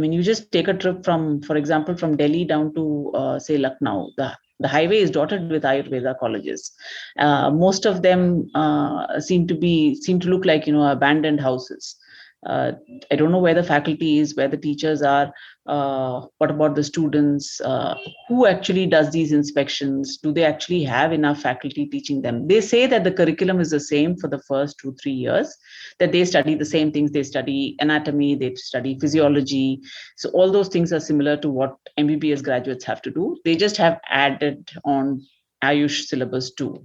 I 0.00 0.02
mean, 0.02 0.12
you 0.14 0.22
just 0.22 0.50
take 0.50 0.66
a 0.66 0.72
trip 0.72 1.04
from, 1.04 1.42
for 1.42 1.56
example, 1.56 1.94
from 1.94 2.16
Delhi 2.16 2.46
down 2.46 2.74
to, 2.74 3.12
uh, 3.14 3.38
say, 3.38 3.58
Lucknow. 3.58 4.12
The, 4.16 4.34
the 4.58 4.66
highway 4.66 4.96
is 4.96 5.10
dotted 5.10 5.50
with 5.50 5.62
Ayurveda 5.62 6.18
colleges. 6.18 6.72
Uh, 7.18 7.50
most 7.50 7.84
of 7.84 8.00
them 8.00 8.50
uh, 8.54 9.20
seem 9.20 9.46
to 9.48 9.54
be 9.54 9.94
seem 9.96 10.18
to 10.20 10.28
look 10.28 10.46
like 10.46 10.66
you 10.66 10.72
know 10.72 10.90
abandoned 10.90 11.38
houses 11.40 11.96
uh, 12.46 12.72
i 13.10 13.16
don't 13.16 13.32
know 13.32 13.38
where 13.38 13.54
the 13.54 13.62
faculty 13.62 14.18
is 14.18 14.36
where 14.36 14.48
the 14.48 14.56
teachers 14.56 15.02
are 15.02 15.32
uh, 15.70 16.26
what 16.38 16.50
about 16.50 16.74
the 16.74 16.82
students 16.82 17.60
uh, 17.60 17.94
who 18.26 18.44
actually 18.44 18.86
does 18.86 19.10
these 19.12 19.30
inspections? 19.30 20.16
Do 20.16 20.32
they 20.32 20.44
actually 20.44 20.82
have 20.82 21.12
enough 21.12 21.40
faculty 21.42 21.86
teaching 21.86 22.22
them? 22.22 22.48
They 22.48 22.60
say 22.60 22.86
that 22.88 23.04
the 23.04 23.12
curriculum 23.12 23.60
is 23.60 23.70
the 23.70 23.78
same 23.78 24.16
for 24.16 24.26
the 24.26 24.42
first 24.48 24.78
two 24.78 24.96
three 25.00 25.12
years 25.12 25.56
that 26.00 26.10
they 26.10 26.24
study 26.24 26.56
the 26.56 26.64
same 26.64 26.90
things 26.90 27.12
they 27.12 27.22
study 27.22 27.76
anatomy 27.78 28.34
they 28.34 28.54
study 28.56 28.98
physiology. 28.98 29.80
So 30.16 30.30
all 30.30 30.50
those 30.50 30.68
things 30.68 30.92
are 30.92 31.00
similar 31.00 31.36
to 31.36 31.48
what 31.48 31.76
mbbs 31.98 32.42
graduates 32.42 32.84
have 32.84 33.00
to 33.02 33.10
do. 33.10 33.36
They 33.44 33.54
just 33.54 33.76
have 33.76 34.00
added 34.08 34.70
on 34.84 35.22
ayush 35.62 36.06
syllabus 36.06 36.52
too 36.52 36.84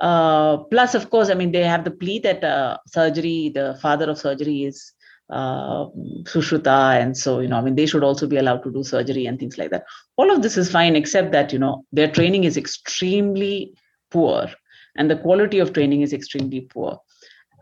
uh, 0.00 0.56
plus, 0.64 0.94
of 0.94 1.10
course, 1.10 1.28
I 1.28 1.34
mean, 1.34 1.52
they 1.52 1.62
have 1.62 1.84
the 1.84 1.90
plea 1.90 2.18
that 2.20 2.42
uh, 2.42 2.78
surgery, 2.86 3.50
the 3.54 3.78
father 3.82 4.08
of 4.10 4.18
surgery 4.18 4.64
is 4.64 4.92
uh, 5.28 5.86
Sushruta, 6.22 7.00
and 7.00 7.16
so 7.16 7.40
you 7.40 7.48
know, 7.48 7.58
I 7.58 7.60
mean, 7.60 7.76
they 7.76 7.86
should 7.86 8.02
also 8.02 8.26
be 8.26 8.38
allowed 8.38 8.62
to 8.64 8.72
do 8.72 8.82
surgery 8.82 9.26
and 9.26 9.38
things 9.38 9.58
like 9.58 9.70
that. 9.70 9.84
All 10.16 10.30
of 10.30 10.42
this 10.42 10.56
is 10.56 10.70
fine, 10.70 10.96
except 10.96 11.32
that 11.32 11.52
you 11.52 11.58
know 11.58 11.84
their 11.92 12.10
training 12.10 12.44
is 12.44 12.56
extremely 12.56 13.74
poor, 14.10 14.48
and 14.96 15.10
the 15.10 15.16
quality 15.16 15.58
of 15.58 15.72
training 15.72 16.00
is 16.00 16.12
extremely 16.12 16.62
poor. 16.62 16.98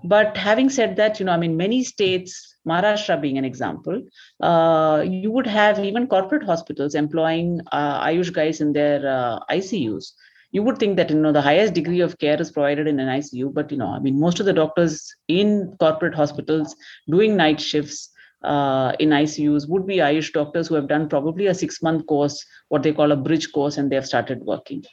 But 0.05 0.37
having 0.37 0.71
said 0.71 0.95
that, 0.97 1.19
you 1.19 1.27
know, 1.27 1.33
I 1.33 1.37
mean, 1.39 1.57
many 1.57 1.83
states, 1.83 2.55
Maharashtra 2.67 3.21
being 3.21 3.37
an 3.37 3.45
example, 3.45 4.01
uh, 4.41 5.05
you 5.05 5.33
would 5.33 5.47
have 5.47 5.85
even 5.85 6.07
corporate 6.07 6.45
hospitals 6.45 6.95
employing 6.95 7.61
uh, 7.73 8.05
Ayush 8.05 8.33
guys 8.33 8.61
in 8.61 8.73
their 8.73 9.05
uh, 9.05 9.41
ICUs 9.51 10.13
you 10.51 10.63
would 10.63 10.79
think 10.79 10.97
that 10.97 11.11
you 11.11 11.17
know 11.17 11.33
the 11.33 11.43
highest 11.43 11.75
degree 11.75 12.01
of 12.01 12.19
care 12.19 12.41
is 12.41 12.51
provided 12.51 12.87
in 12.87 12.99
an 13.01 13.09
ICU, 13.09 13.53
but 13.53 13.71
you 13.71 13.77
know, 13.77 13.89
I 13.89 13.99
mean, 13.99 14.19
most 14.19 14.41
of 14.41 14.47
the 14.47 14.53
doctors 14.53 15.15
in 15.29 15.77
corporate 15.79 16.15
hospitals 16.15 16.75
doing 17.09 17.37
night 17.37 17.61
shifts 17.61 18.11
uh, 18.43 18.93
in 18.99 19.11
ICUs 19.11 19.69
would 19.69 19.87
be 19.87 19.97
Ayush 19.97 20.33
doctors 20.33 20.69
who 20.69 20.75
have 20.75 20.89
done 20.89 21.09
probably 21.09 21.47
a 21.47 21.55
six-month 21.55 22.07
course, 22.07 22.45
what 22.69 22.83
they 22.83 22.93
call 22.93 23.13
a 23.13 23.17
bridge 23.17 23.53
course, 23.53 23.77
and 23.77 23.91
they 23.91 23.97
have 23.97 24.07
started 24.07 24.41
working. 24.43 24.85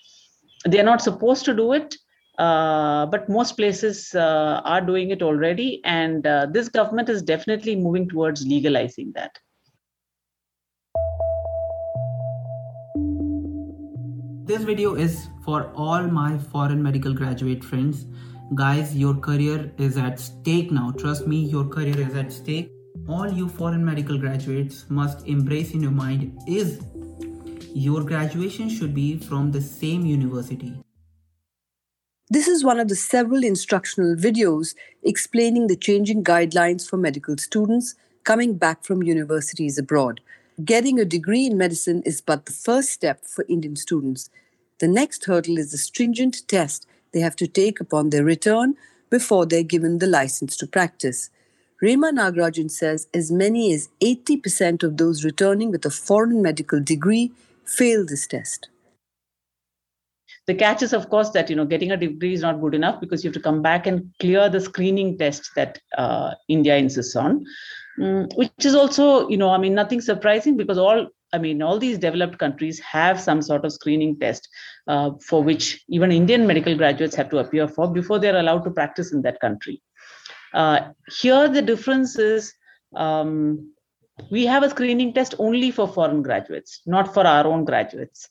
They 0.66 0.80
are 0.80 0.84
not 0.84 1.02
supposed 1.02 1.46
to 1.46 1.54
do 1.54 1.74
it, 1.74 1.96
uh, 2.38 3.06
but 3.06 3.30
most 3.30 3.56
places 3.56 4.14
uh, 4.14 4.62
are 4.66 4.82
doing 4.82 5.12
it 5.12 5.22
already, 5.22 5.82
and 5.86 6.26
uh, 6.28 6.48
this 6.52 6.70
government 6.70 7.08
is 7.08 7.22
definitely 7.22 7.76
moving 7.76 8.10
towards 8.10 8.46
legalizing 8.46 9.14
that. 9.16 9.38
This 14.48 14.62
video 14.62 14.94
is 14.94 15.30
for 15.44 15.72
all 15.74 16.04
my 16.04 16.38
foreign 16.38 16.84
medical 16.84 17.16
graduate 17.16 17.64
friends. 17.64 18.06
Guys, 18.54 18.96
your 18.96 19.16
career 19.16 19.72
is 19.80 19.98
at 19.98 20.20
stake 20.20 20.72
now. 20.72 20.92
Trust 20.92 21.26
me, 21.26 21.38
your 21.38 21.66
career 21.66 22.00
is 22.00 22.14
at 22.14 22.32
stake. 22.32 22.70
All 23.10 23.28
you 23.28 23.50
foreign 23.50 23.84
medical 23.84 24.20
graduates 24.20 24.86
must 24.88 25.26
embrace 25.26 25.74
in 25.74 25.82
your 25.82 25.94
mind 25.94 26.38
is 26.48 26.80
your 27.74 28.04
graduation 28.04 28.70
should 28.70 28.94
be 28.94 29.18
from 29.18 29.52
the 29.52 29.62
same 29.62 30.06
university. 30.06 30.76
This 32.30 32.48
is 32.48 32.64
one 32.64 32.80
of 32.80 32.88
the 32.88 32.96
several 32.96 33.44
instructional 33.44 34.16
videos 34.16 34.76
explaining 35.02 35.66
the 35.66 35.76
changing 35.76 36.24
guidelines 36.24 36.88
for 36.88 36.98
medical 36.98 37.36
students 37.38 37.96
coming 38.24 38.60
back 38.60 38.84
from 38.84 39.02
universities 39.02 39.80
abroad. 39.80 40.22
Getting 40.64 41.02
a 41.02 41.06
degree 41.06 41.46
in 41.46 41.58
medicine 41.58 42.02
is 42.06 42.22
but 42.22 42.46
the 42.46 42.54
first 42.54 42.90
step 42.90 43.26
for 43.26 43.46
Indian 43.50 43.76
students. 43.76 44.30
The 44.80 44.88
next 44.88 45.26
hurdle 45.26 45.58
is 45.58 45.72
the 45.72 45.78
stringent 45.78 46.48
test 46.48 46.88
they 47.12 47.20
have 47.20 47.36
to 47.38 47.48
take 47.48 47.82
upon 47.82 48.10
their 48.10 48.24
return 48.24 48.76
before 49.10 49.46
they're 49.46 49.64
given 49.64 50.00
the 50.00 50.08
license 50.08 50.56
to 50.58 50.68
practice. 50.68 51.30
Rema 51.82 52.14
Nagarajan 52.14 52.72
says 52.72 53.08
as 53.14 53.32
many 53.32 53.74
as 53.74 53.90
80% 54.02 54.82
of 54.82 54.96
those 54.96 55.26
returning 55.26 55.72
with 55.72 55.86
a 55.86 55.90
foreign 55.90 56.42
medical 56.42 56.80
degree 56.80 57.34
fail 57.66 58.06
this 58.06 58.26
test. 58.26 58.70
The 60.48 60.56
catch 60.56 60.84
is, 60.84 60.94
of 60.94 61.10
course, 61.10 61.32
that 61.32 61.50
you 61.50 61.56
know 61.56 61.66
getting 61.66 61.92
a 61.92 61.98
degree 61.98 62.34
is 62.34 62.42
not 62.42 62.62
good 62.62 62.76
enough 62.76 63.02
because 63.02 63.24
you 63.24 63.30
have 63.30 63.36
to 63.36 63.42
come 63.42 63.62
back 63.62 63.88
and 63.88 64.10
clear 64.22 64.48
the 64.48 64.62
screening 64.62 65.18
test 65.18 65.50
that 65.56 65.80
uh, 65.98 66.36
India 66.48 66.78
insists 66.78 67.16
on. 67.16 67.44
Mm, 68.00 68.36
which 68.36 68.52
is 68.66 68.76
also, 68.76 69.28
you 69.30 69.38
know, 69.38 69.50
I 69.50 69.58
mean, 69.58 69.74
nothing 69.74 70.02
surprising 70.02 70.58
because 70.58 70.78
all, 70.78 71.08
I 71.32 71.38
mean, 71.38 71.62
all 71.62 71.80
these 71.80 71.98
developed 71.98 72.38
countries 72.38 72.80
have 72.80 73.20
some 73.20 73.42
sort 73.42 73.64
of 73.64 73.72
screening 73.72 74.20
test 74.20 74.50
uh, 74.88 75.12
for 75.26 75.42
which 75.42 75.84
even 75.88 76.12
Indian 76.12 76.46
medical 76.46 76.76
graduates 76.76 77.16
have 77.16 77.30
to 77.30 77.38
appear 77.38 77.68
for 77.68 77.92
before 77.92 78.20
they're 78.20 78.38
allowed 78.38 78.64
to 78.66 78.72
practice 78.72 79.14
in 79.14 79.22
that 79.22 79.40
country. 79.40 79.82
Uh, 80.54 80.90
here, 81.22 81.48
the 81.48 81.62
difference 81.62 82.18
is 82.18 82.54
um, 82.96 83.72
we 84.30 84.46
have 84.46 84.64
a 84.64 84.70
screening 84.70 85.14
test 85.14 85.36
only 85.40 85.72
for 85.72 85.88
foreign 85.88 86.22
graduates, 86.22 86.82
not 86.86 87.14
for 87.14 87.26
our 87.26 87.46
own 87.46 87.66
graduates. 87.66 88.30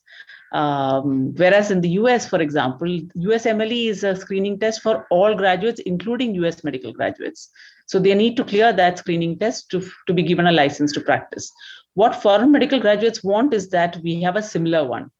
Um, 0.52 1.34
whereas 1.34 1.70
in 1.70 1.80
the 1.80 1.90
US, 2.00 2.28
for 2.28 2.40
example, 2.40 2.86
USMLE 2.86 3.88
is 3.88 4.04
a 4.04 4.14
screening 4.14 4.58
test 4.58 4.82
for 4.82 5.06
all 5.10 5.34
graduates, 5.34 5.80
including 5.80 6.34
US 6.36 6.62
medical 6.62 6.92
graduates. 6.92 7.50
So 7.86 7.98
they 7.98 8.14
need 8.14 8.36
to 8.36 8.44
clear 8.44 8.72
that 8.72 8.98
screening 8.98 9.38
test 9.38 9.70
to, 9.70 9.86
to 10.06 10.14
be 10.14 10.22
given 10.22 10.46
a 10.46 10.52
license 10.52 10.92
to 10.92 11.00
practice. 11.00 11.50
What 11.94 12.22
foreign 12.22 12.50
medical 12.50 12.80
graduates 12.80 13.22
want 13.22 13.54
is 13.54 13.68
that 13.70 13.98
we 14.02 14.20
have 14.22 14.36
a 14.36 14.42
similar 14.42 14.86
one, 14.86 15.10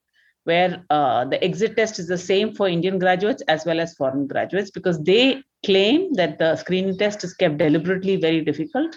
where 0.44 0.85
uh, 0.90 1.24
the 1.27 1.42
exit 1.42 1.77
test 1.77 1.98
is 1.98 2.09
the 2.09 2.18
same 2.18 2.55
for 2.55 2.68
Indian 2.68 2.98
graduates 2.98 3.42
as 3.48 3.64
well 3.64 3.81
as 3.81 3.94
foreign 3.94 4.27
graduates, 4.27 4.70
because 4.70 5.03
they 5.03 5.42
claim 5.64 6.12
that 6.14 6.38
the 6.38 6.57
screening 6.57 6.98
test 6.98 7.22
is 7.22 7.35
kept 7.35 7.59
deliberately 7.59 8.16
very 8.16 8.40
difficult. 8.40 8.96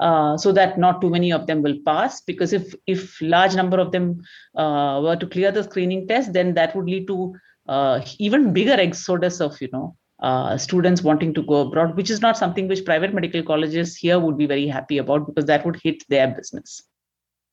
Uh, 0.00 0.36
so 0.36 0.50
that 0.50 0.76
not 0.76 1.00
too 1.00 1.08
many 1.08 1.32
of 1.32 1.46
them 1.46 1.62
will 1.62 1.76
pass 1.86 2.20
because 2.22 2.52
if 2.52 2.74
if 2.88 3.20
large 3.22 3.54
number 3.54 3.78
of 3.78 3.92
them 3.92 4.20
uh, 4.56 5.00
were 5.00 5.14
to 5.14 5.26
clear 5.28 5.52
the 5.52 5.62
screening 5.62 6.08
test 6.08 6.32
then 6.32 6.52
that 6.52 6.74
would 6.74 6.86
lead 6.86 7.06
to 7.06 7.32
uh, 7.68 8.00
even 8.18 8.52
bigger 8.52 8.72
exodus 8.72 9.40
of 9.40 9.56
you 9.60 9.68
know 9.72 9.96
uh, 10.20 10.56
students 10.56 11.02
wanting 11.02 11.34
to 11.34 11.42
go 11.42 11.62
abroad, 11.62 11.96
which 11.96 12.10
is 12.10 12.20
not 12.20 12.38
something 12.38 12.68
which 12.68 12.84
private 12.84 13.12
medical 13.12 13.42
colleges 13.42 13.96
here 13.96 14.18
would 14.18 14.38
be 14.38 14.46
very 14.46 14.66
happy 14.66 14.98
about 14.98 15.26
because 15.26 15.44
that 15.46 15.64
would 15.64 15.80
hit 15.82 16.02
their 16.08 16.28
business. 16.28 16.82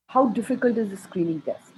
How 0.07 0.27
difficult 0.27 0.77
is 0.77 0.89
the 0.89 0.97
screening 0.97 1.41
test? 1.41 1.71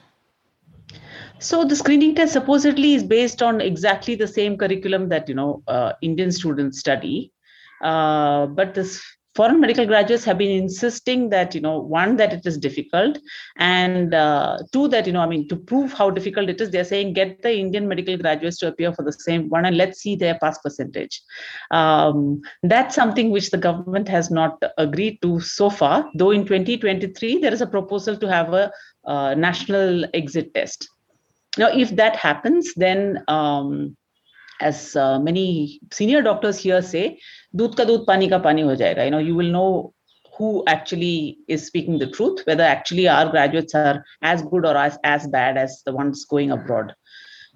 So 1.40 1.66
the 1.66 1.76
screening 1.76 2.16
test 2.16 2.34
supposedly 2.34 2.94
is 2.94 3.04
based 3.04 3.42
on 3.42 3.62
exactly 3.62 4.16
the 4.16 4.28
same 4.28 4.58
curriculum 4.58 5.10
that 5.10 5.28
you 5.30 5.36
know 5.36 5.64
uh, 5.68 5.94
Indian 6.02 6.32
students 6.32 6.80
study, 6.80 7.32
uh, 7.84 8.48
but 8.48 8.74
this 8.74 9.02
foreign 9.36 9.60
medical 9.60 9.86
graduates 9.86 10.24
have 10.24 10.38
been 10.38 10.52
insisting 10.52 11.30
that 11.30 11.56
you 11.56 11.62
know 11.62 11.80
one 11.80 12.16
that 12.18 12.34
it 12.34 12.46
is 12.46 12.58
difficult 12.58 13.18
and 13.58 14.14
uh, 14.14 14.58
two 14.72 14.88
that 14.88 15.08
you 15.08 15.14
know 15.14 15.22
i 15.22 15.28
mean 15.28 15.48
to 15.48 15.56
prove 15.56 15.94
how 15.94 16.10
difficult 16.10 16.50
it 16.50 16.62
is 16.62 16.70
they're 16.70 16.84
saying 16.84 17.14
get 17.14 17.42
the 17.42 17.54
indian 17.56 17.88
medical 17.88 18.18
graduates 18.18 18.58
to 18.58 18.68
appear 18.68 18.94
for 18.94 19.04
the 19.04 19.14
same 19.14 19.50
one 19.50 19.66
and 19.66 19.78
let's 19.78 20.00
see 20.00 20.16
their 20.16 20.38
pass 20.40 20.58
percentage. 20.60 21.22
Um, 21.72 22.42
that's 22.64 22.96
something 22.96 23.32
which 23.32 23.52
the 23.52 23.58
government 23.58 24.08
has 24.10 24.30
not 24.30 24.62
agreed 24.78 25.22
to 25.22 25.40
so 25.40 25.70
far 25.70 26.10
though 26.16 26.32
in 26.32 26.46
2023 26.46 27.40
there 27.40 27.54
is 27.54 27.62
a 27.62 27.68
proposal 27.68 28.18
to 28.18 28.28
have 28.30 28.54
a 28.54 28.72
uh, 29.06 29.34
national 29.36 30.06
exit 30.14 30.54
test. 30.54 30.88
Now 31.58 31.70
if 31.70 31.96
that 31.96 32.16
happens 32.16 32.74
then 32.76 33.24
um, 33.28 33.96
as 34.62 34.96
uh, 34.96 35.20
many 35.20 35.80
senior 35.92 36.22
doctors 36.22 36.58
here 36.58 36.82
say 36.82 37.20
दूध 37.55 37.77
का 37.77 37.85
दूध 37.85 38.07
पानी 38.07 38.29
का 38.29 38.39
पानी 38.39 38.63
हो 38.63 38.75
जाएगा 38.75 39.05
you 39.05 39.11
know 39.11 39.23
you 39.29 39.35
will 39.35 39.53
know 39.53 39.95
who 40.39 40.63
actually 40.69 41.39
is 41.49 41.67
speaking 41.67 41.99
the 41.99 42.11
truth 42.17 42.43
whether 42.47 42.65
actually 42.65 43.09
our 43.09 43.31
graduates 43.31 43.75
are 43.75 44.05
as 44.23 44.43
good 44.43 44.65
or 44.65 44.77
as, 44.77 44.99
as 45.05 45.27
bad 45.27 45.57
as 45.57 45.83
the 45.87 45.93
ones 45.93 46.25
going 46.25 46.51
abroad 46.51 46.95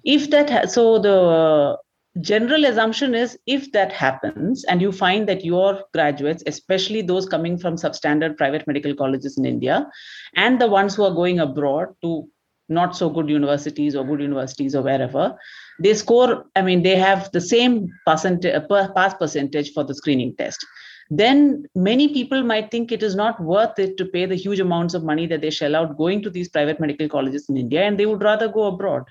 if 0.03 0.29
that 0.29 0.49
ha- 0.49 0.65
so 0.65 0.99
the 0.99 1.77
general 2.21 2.65
assumption 2.65 3.15
is 3.15 3.37
if 3.47 3.71
that 3.71 3.91
happens 3.91 4.63
and 4.65 4.81
you 4.81 4.91
find 4.91 5.27
that 5.27 5.43
your 5.43 5.83
graduates 5.93 6.43
especially 6.45 7.01
those 7.01 7.27
coming 7.27 7.57
from 7.57 7.75
substandard 7.75 8.37
private 8.37 8.67
medical 8.67 8.93
colleges 8.95 9.37
in 9.37 9.45
india 9.45 9.87
and 10.35 10.61
the 10.61 10.67
ones 10.67 10.95
who 10.95 11.03
are 11.03 11.15
going 11.15 11.39
abroad 11.39 11.87
to 12.03 12.27
not 12.69 12.95
so 12.95 13.09
good 13.09 13.29
universities 13.29 13.95
or 13.95 14.05
good 14.05 14.21
universities 14.21 14.75
or 14.75 14.81
wherever 14.81 15.35
they 15.80 15.94
score 15.94 16.44
i 16.56 16.62
mean 16.62 16.82
they 16.82 16.96
have 16.96 17.30
the 17.32 17.40
same 17.40 17.88
uh, 18.06 18.88
pass 18.96 19.14
percentage 19.14 19.72
for 19.72 19.84
the 19.84 19.94
screening 19.94 20.34
test. 20.36 20.64
Then 21.10 21.64
many 21.74 22.12
people 22.12 22.42
might 22.42 22.70
think 22.70 22.92
it 22.92 23.02
is 23.02 23.14
not 23.14 23.42
worth 23.42 23.78
it 23.78 23.96
to 23.96 24.04
pay 24.04 24.26
the 24.26 24.34
huge 24.34 24.60
amounts 24.60 24.92
of 24.92 25.04
money 25.04 25.26
that 25.26 25.40
they 25.40 25.48
shell 25.48 25.74
out 25.74 25.96
going 25.96 26.22
to 26.22 26.28
these 26.28 26.50
private 26.50 26.80
medical 26.80 27.08
colleges 27.08 27.46
in 27.48 27.56
india 27.56 27.82
and 27.84 27.98
they 27.98 28.04
would 28.04 28.22
rather 28.22 28.48
go 28.48 28.64
abroad. 28.64 29.04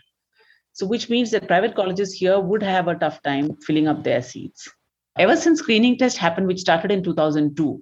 So 0.73 0.85
which 0.85 1.09
means 1.09 1.31
that 1.31 1.47
private 1.47 1.73
colleges 1.75 2.13
here 2.13 2.39
would 2.39 2.61
have 2.61 2.87
a 2.87 2.93
tough 2.95 3.23
time 3.23 3.55
filling 3.65 3.87
up 3.87 4.03
their 4.03 4.21
seats. 4.21 4.69
Ever 5.17 5.35
since 5.35 5.59
screening 5.59 5.97
test 5.97 6.17
happened 6.17 6.45
which 6.45 6.59
started 6.59 6.91
in 6.91 7.03
2002 7.03 7.81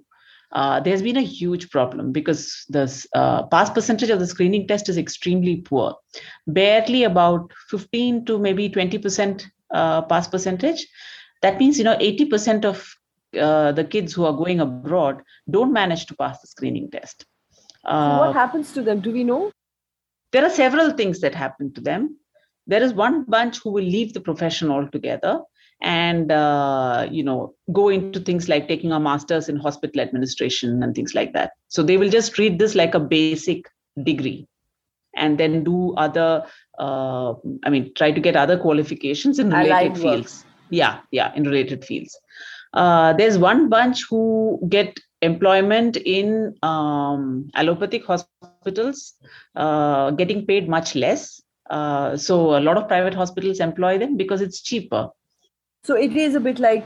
uh, 0.56 0.80
there's 0.80 1.02
been 1.02 1.18
a 1.18 1.28
huge 1.38 1.68
problem 1.68 2.12
because 2.12 2.64
the 2.70 2.84
uh, 3.14 3.42
pass 3.48 3.68
percentage 3.68 4.08
of 4.08 4.18
the 4.18 4.26
screening 4.26 4.66
test 4.66 4.88
is 4.88 4.96
extremely 4.96 5.56
poor. 5.56 5.94
Barely 6.46 7.04
about 7.04 7.52
15 7.68 8.24
to 8.24 8.38
maybe 8.38 8.70
20% 8.70 9.44
uh, 9.70 10.00
pass 10.02 10.26
percentage. 10.26 10.86
That 11.42 11.58
means, 11.58 11.76
you 11.76 11.84
know, 11.84 11.98
80% 11.98 12.64
of 12.64 12.90
uh, 13.38 13.72
the 13.72 13.84
kids 13.84 14.14
who 14.14 14.24
are 14.24 14.32
going 14.32 14.60
abroad 14.60 15.20
don't 15.50 15.74
manage 15.74 16.06
to 16.06 16.16
pass 16.16 16.40
the 16.40 16.46
screening 16.46 16.90
test. 16.90 17.26
so 17.84 17.92
what 17.92 18.30
uh, 18.30 18.32
happens 18.32 18.72
to 18.72 18.80
them? 18.80 19.00
Do 19.00 19.12
we 19.12 19.24
know? 19.24 19.52
There 20.32 20.44
are 20.44 20.50
several 20.50 20.92
things 20.92 21.20
that 21.20 21.34
happen 21.34 21.74
to 21.74 21.82
them. 21.82 22.16
There 22.66 22.82
is 22.82 22.94
one 22.94 23.24
bunch 23.24 23.58
who 23.58 23.72
will 23.72 23.84
leave 23.84 24.14
the 24.14 24.20
profession 24.20 24.70
altogether 24.70 25.42
and 25.82 26.32
uh, 26.32 27.06
you 27.10 27.22
know 27.22 27.54
go 27.72 27.88
into 27.88 28.20
things 28.20 28.48
like 28.48 28.68
taking 28.68 28.92
a 28.92 29.00
master's 29.00 29.48
in 29.48 29.56
hospital 29.56 30.00
administration 30.00 30.82
and 30.82 30.94
things 30.94 31.14
like 31.14 31.32
that 31.32 31.52
so 31.68 31.82
they 31.82 31.96
will 31.96 32.08
just 32.08 32.34
treat 32.34 32.58
this 32.58 32.74
like 32.74 32.94
a 32.94 33.00
basic 33.00 33.68
degree 34.02 34.46
and 35.14 35.38
then 35.38 35.64
do 35.64 35.94
other 35.94 36.44
uh, 36.78 37.32
i 37.64 37.70
mean 37.70 37.92
try 37.94 38.10
to 38.10 38.20
get 38.20 38.36
other 38.36 38.58
qualifications 38.58 39.38
in 39.38 39.50
related 39.50 39.96
fields 39.98 40.44
yeah 40.70 41.00
yeah 41.10 41.32
in 41.34 41.44
related 41.44 41.84
fields 41.84 42.18
uh, 42.72 43.12
there's 43.14 43.38
one 43.38 43.68
bunch 43.68 44.04
who 44.08 44.60
get 44.68 44.98
employment 45.22 45.96
in 45.96 46.54
um, 46.62 47.48
allopathic 47.54 48.04
hospitals, 48.04 49.14
uh, 49.54 50.10
getting 50.10 50.46
paid 50.46 50.68
much 50.68 50.94
less. 50.94 51.40
Uh, 51.70 52.16
so 52.16 52.56
a 52.56 52.60
lot 52.60 52.76
of 52.76 52.86
private 52.86 53.14
hospitals 53.14 53.60
employ 53.60 53.98
them 53.98 54.16
because 54.16 54.40
it's 54.40 54.60
cheaper. 54.60 55.08
So 55.86 55.94
it 55.94 56.16
is 56.16 56.34
a 56.34 56.40
bit 56.40 56.58
like 56.58 56.84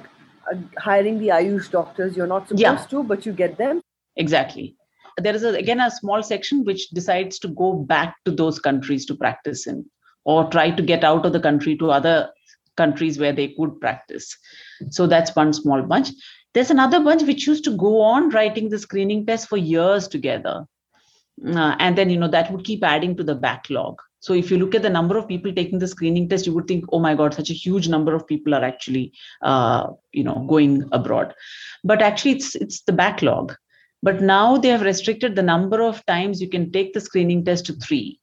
uh, 0.53 0.57
hiring 0.79 1.19
the 1.19 1.29
Ayush 1.29 1.71
doctors. 1.71 2.17
You're 2.17 2.27
not 2.27 2.49
supposed 2.49 2.63
Yeah. 2.63 2.77
to, 2.91 3.03
but 3.03 3.25
you 3.25 3.33
get 3.33 3.57
them. 3.57 3.81
Exactly. 4.17 4.77
There 5.17 5.35
is 5.35 5.43
a, 5.43 5.55
again 5.55 5.81
a 5.81 5.91
small 5.91 6.23
section 6.23 6.65
which 6.65 6.91
decides 6.91 7.39
to 7.45 7.49
go 7.49 7.73
back 7.93 8.17
to 8.27 8.31
those 8.31 8.59
countries 8.59 9.07
to 9.07 9.15
practice 9.15 9.67
in, 9.67 9.87
or 10.25 10.51
try 10.51 10.71
to 10.71 10.83
get 10.83 11.03
out 11.13 11.25
of 11.25 11.33
the 11.33 11.41
country 11.41 11.77
to 11.79 11.91
other 11.91 12.31
countries 12.77 13.19
where 13.19 13.33
they 13.33 13.49
could 13.57 13.81
practice. 13.81 14.37
So 14.91 15.07
that's 15.07 15.35
one 15.35 15.55
small 15.55 15.83
bunch. 15.83 16.11
There's 16.53 16.71
another 16.71 17.01
bunch 17.01 17.23
which 17.23 17.47
used 17.47 17.65
to 17.65 17.77
go 17.77 18.03
on 18.03 18.29
writing 18.31 18.69
the 18.69 18.79
screening 18.79 19.25
test 19.25 19.49
for 19.49 19.57
years 19.57 20.09
together. 20.09 20.67
Uh, 21.47 21.75
and 21.79 21.97
then, 21.97 22.11
you 22.11 22.19
know, 22.19 22.29
that 22.29 22.53
would 22.53 22.65
keep 22.65 22.85
adding 22.85 23.17
to 23.17 23.25
the 23.25 23.35
backlog. 23.35 24.01
So 24.21 24.35
if 24.35 24.51
you 24.51 24.59
look 24.59 24.75
at 24.75 24.83
the 24.83 24.91
number 24.91 25.17
of 25.17 25.27
people 25.27 25.53
taking 25.53 25.79
the 25.79 25.89
screening 25.89 26.29
test, 26.29 26.47
you 26.47 26.55
would 26.55 26.69
think, 26.69 26.85
oh 26.93 26.99
my 26.99 27.15
God, 27.15 27.35
such 27.35 27.51
a 27.51 27.55
huge 27.55 27.89
number 27.89 28.15
of 28.15 28.27
people 28.27 28.55
are 28.55 28.63
actually, 28.63 29.13
uh, 29.43 29.89
you 30.13 30.23
know, 30.23 30.45
going 30.47 30.89
abroad. 30.93 31.35
But 31.83 32.03
actually, 32.03 32.33
it's 32.33 32.55
it's 32.55 32.83
the 32.83 32.93
backlog. 32.93 33.55
But 34.03 34.21
now 34.23 34.57
they 34.57 34.69
have 34.69 34.83
restricted 34.83 35.37
the 35.37 35.43
number 35.43 35.83
of 35.83 36.05
times 36.07 36.41
you 36.41 36.49
can 36.49 36.71
take 36.73 36.93
the 36.93 37.01
screening 37.01 37.45
test 37.45 37.67
to 37.67 37.75
three. 37.75 38.21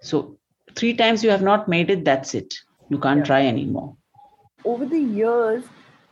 So 0.00 0.38
three 0.74 0.94
times 0.94 1.24
you 1.24 1.30
have 1.30 1.42
not 1.42 1.68
made 1.68 1.90
it, 1.90 2.04
that's 2.04 2.34
it. 2.34 2.54
You 2.88 2.98
can't 2.98 3.18
Yeah. 3.18 3.24
try 3.24 3.46
anymore. 3.46 3.96
Over 4.64 4.86
the 4.86 5.00
years, 5.00 5.64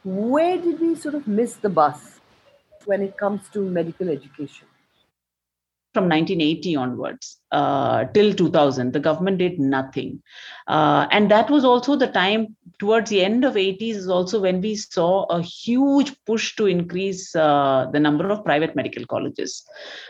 where 0.04 0.56
did 0.58 0.80
we 0.80 0.94
sort 0.94 1.14
of 1.14 1.26
miss 1.26 1.54
the 1.56 1.68
bus 1.68 2.20
when 2.84 3.02
it 3.02 3.16
comes 3.16 3.48
to 3.50 3.60
medical 3.60 4.08
education? 4.08 4.68
From 5.96 6.10
1980 6.10 6.76
onwards 6.76 7.38
uh, 7.52 8.04
till 8.12 8.34
2000 8.34 8.92
the 8.92 9.00
government 9.00 9.38
did 9.38 9.58
nothing. 9.58 10.22
Uh, 10.66 11.06
and 11.10 11.30
that 11.30 11.48
was 11.48 11.64
also 11.64 11.96
the 11.96 12.08
time 12.08 12.54
towards 12.78 13.08
the 13.08 13.24
end 13.24 13.44
of 13.44 13.54
80s 13.54 13.96
is 14.02 14.08
also 14.08 14.40
when 14.42 14.60
we 14.60 14.74
saw 14.76 15.24
a 15.36 15.40
huge 15.40 16.12
push 16.26 16.54
to 16.56 16.66
increase 16.66 17.34
uh, 17.34 17.86
the 17.92 18.00
number 18.00 18.28
of 18.28 18.44
private 18.44 18.76
medical 18.76 19.06
colleges. 19.06 19.64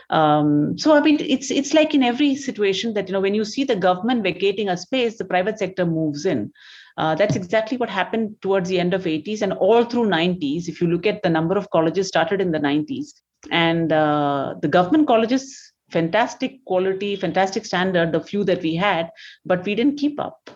Um, 0.09 0.77
so 0.77 0.93
i 0.95 0.99
mean 0.99 1.19
it's 1.35 1.51
it's 1.51 1.73
like 1.73 1.93
in 1.93 2.03
every 2.03 2.35
situation 2.35 2.93
that 2.95 3.07
you 3.07 3.13
know 3.13 3.21
when 3.27 3.39
you 3.39 3.45
see 3.45 3.63
the 3.63 3.81
government 3.87 4.23
vacating 4.23 4.67
a 4.69 4.75
space 4.75 5.17
the 5.17 5.31
private 5.35 5.57
sector 5.57 5.85
moves 5.85 6.25
in. 6.25 6.51
Uh, 6.97 7.13
that's 7.13 7.35
exactly 7.35 7.77
what 7.77 7.91
happened 7.91 8.35
towards 8.41 8.67
the 8.67 8.79
end 8.79 8.93
of 8.93 9.03
80s 9.03 9.43
and 9.43 9.53
all 9.53 9.83
through 9.85 10.09
90s 10.09 10.67
if 10.67 10.81
you 10.81 10.87
look 10.87 11.05
at 11.05 11.21
the 11.21 11.29
number 11.29 11.55
of 11.55 11.69
colleges 11.69 12.07
started 12.07 12.41
in 12.41 12.51
the 12.51 12.59
90s 12.59 13.09
and 13.51 13.91
uh, 13.91 14.55
the 14.61 14.67
government 14.67 15.07
colleges 15.07 15.66
fantastic 15.89 16.63
quality 16.65 17.15
fantastic 17.15 17.65
standard 17.65 18.11
the 18.11 18.19
few 18.19 18.43
that 18.43 18.61
we 18.61 18.75
had 18.75 19.09
but 19.45 19.65
we 19.65 19.75
didn't 19.75 19.97
keep 19.97 20.19
up. 20.19 20.49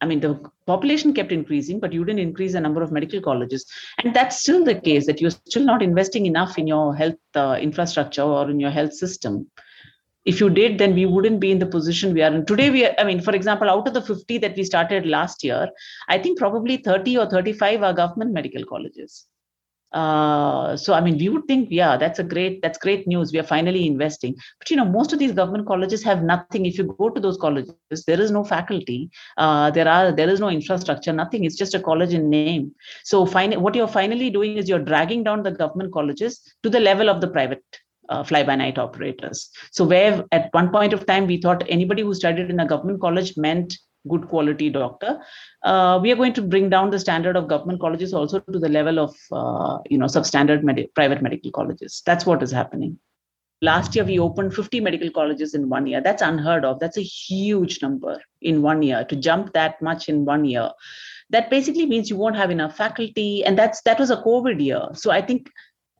I 0.00 0.06
mean 0.06 0.20
the 0.20 0.38
population 0.66 1.14
kept 1.14 1.32
increasing 1.32 1.80
but 1.80 1.92
you 1.92 2.04
didn't 2.04 2.20
increase 2.20 2.52
the 2.52 2.60
number 2.60 2.82
of 2.82 2.92
medical 2.92 3.20
colleges. 3.20 3.66
And 4.02 4.14
that's 4.14 4.40
still 4.40 4.64
the 4.64 4.78
case 4.80 5.06
that 5.06 5.20
you're 5.20 5.30
still 5.30 5.64
not 5.64 5.82
investing 5.82 6.26
enough 6.26 6.58
in 6.58 6.66
your 6.66 6.94
health 6.94 7.16
uh, 7.34 7.58
infrastructure 7.60 8.22
or 8.22 8.50
in 8.50 8.60
your 8.60 8.70
health 8.70 8.92
system. 8.92 9.50
If 10.24 10.40
you 10.40 10.50
did 10.50 10.78
then 10.78 10.94
we 10.94 11.06
wouldn't 11.06 11.40
be 11.40 11.50
in 11.50 11.58
the 11.58 11.66
position 11.66 12.12
we 12.12 12.22
are 12.22 12.32
in. 12.32 12.44
Today 12.46 12.70
we 12.70 12.84
are, 12.84 12.94
i 12.98 13.04
mean 13.04 13.20
for 13.20 13.34
example 13.34 13.70
out 13.70 13.88
of 13.88 13.94
the 13.94 14.02
50 14.02 14.38
that 14.38 14.56
we 14.56 14.64
started 14.64 15.06
last 15.06 15.42
year 15.42 15.68
i 16.08 16.18
think 16.18 16.38
probably 16.38 16.76
30 16.76 17.18
or 17.18 17.26
35 17.26 17.82
are 17.82 17.94
government 17.94 18.32
medical 18.32 18.64
colleges 18.64 19.26
uh, 19.92 20.76
so 20.76 20.92
i 20.92 21.00
mean 21.00 21.16
we 21.16 21.28
would 21.28 21.46
think 21.46 21.68
yeah 21.70 21.96
that's 21.96 22.18
a 22.18 22.24
great 22.24 22.60
that's 22.62 22.78
great 22.78 23.06
news. 23.06 23.32
We 23.32 23.38
are 23.38 23.44
finally 23.44 23.86
investing. 23.86 24.34
But 24.58 24.70
you 24.70 24.76
know 24.76 24.84
most 24.84 25.12
of 25.12 25.18
these 25.18 25.32
government 25.32 25.66
colleges 25.66 26.02
have 26.02 26.22
nothing. 26.22 26.66
If 26.66 26.78
you 26.78 26.84
go 26.84 27.08
to 27.08 27.20
those 27.20 27.36
colleges 27.36 28.04
there 28.06 28.20
is 28.20 28.30
no 28.30 28.44
faculty. 28.44 29.10
Uh, 29.36 29.70
there 29.70 29.88
are 29.88 30.12
there 30.12 30.28
is 30.28 30.40
no 30.40 30.48
infrastructure 30.48 31.12
nothing. 31.12 31.44
It's 31.44 31.56
just 31.56 31.74
a 31.74 31.80
college 31.80 32.12
in 32.14 32.28
name. 32.28 32.74
So 33.04 33.24
fin- 33.26 33.60
what 33.60 33.74
you're 33.74 33.88
finally 33.88 34.30
doing 34.30 34.56
is 34.56 34.68
you're 34.68 34.78
dragging 34.78 35.24
down 35.24 35.42
the 35.42 35.52
government 35.52 35.92
colleges 35.92 36.40
to 36.62 36.70
the 36.70 36.80
level 36.80 37.08
of 37.08 37.20
the 37.20 37.28
private 37.28 37.64
uh, 38.08 38.24
fly 38.24 38.42
by 38.42 38.56
night 38.56 38.78
operators. 38.78 39.50
So 39.70 39.84
where 39.84 40.24
at 40.32 40.48
one 40.52 40.70
point 40.70 40.92
of 40.92 41.06
time 41.06 41.26
we 41.26 41.40
thought 41.40 41.64
anybody 41.68 42.02
who 42.02 42.14
studied 42.14 42.50
in 42.50 42.60
a 42.60 42.66
government 42.66 43.00
college 43.00 43.36
meant 43.36 43.74
good 44.08 44.28
quality 44.28 44.70
doctor 44.70 45.18
uh, 45.66 45.98
we 46.02 46.12
are 46.12 46.16
going 46.16 46.32
to 46.32 46.42
bring 46.42 46.70
down 46.70 46.90
the 46.90 46.98
standard 46.98 47.36
of 47.36 47.48
government 47.48 47.80
colleges 47.80 48.14
also 48.14 48.40
to 48.40 48.58
the 48.58 48.68
level 48.68 48.98
of 48.98 49.14
uh, 49.32 49.78
you 49.90 49.98
know 49.98 50.06
substandard 50.06 50.62
med- 50.62 50.88
private 50.94 51.22
medical 51.22 51.50
colleges. 51.50 52.02
That's 52.06 52.24
what 52.24 52.42
is 52.42 52.52
happening. 52.52 52.98
Last 53.62 53.94
year 53.96 54.04
we 54.04 54.18
opened 54.18 54.54
50 54.54 54.80
medical 54.80 55.10
colleges 55.10 55.54
in 55.54 55.68
one 55.68 55.86
year. 55.86 56.00
That's 56.00 56.22
unheard 56.22 56.64
of. 56.64 56.78
That's 56.78 56.98
a 56.98 57.02
huge 57.02 57.80
number 57.82 58.20
in 58.42 58.62
one 58.62 58.82
year. 58.82 59.04
To 59.04 59.16
jump 59.16 59.52
that 59.54 59.80
much 59.82 60.08
in 60.08 60.24
one 60.24 60.44
year 60.44 60.70
that 61.30 61.50
basically 61.50 61.86
means 61.86 62.08
you 62.08 62.16
won't 62.16 62.36
have 62.36 62.50
enough 62.50 62.76
faculty. 62.76 63.44
And 63.44 63.58
that's 63.58 63.82
that 63.82 63.98
was 63.98 64.10
a 64.10 64.22
covid 64.22 64.62
year. 64.62 64.82
So 64.94 65.10
i 65.10 65.20
think 65.20 65.50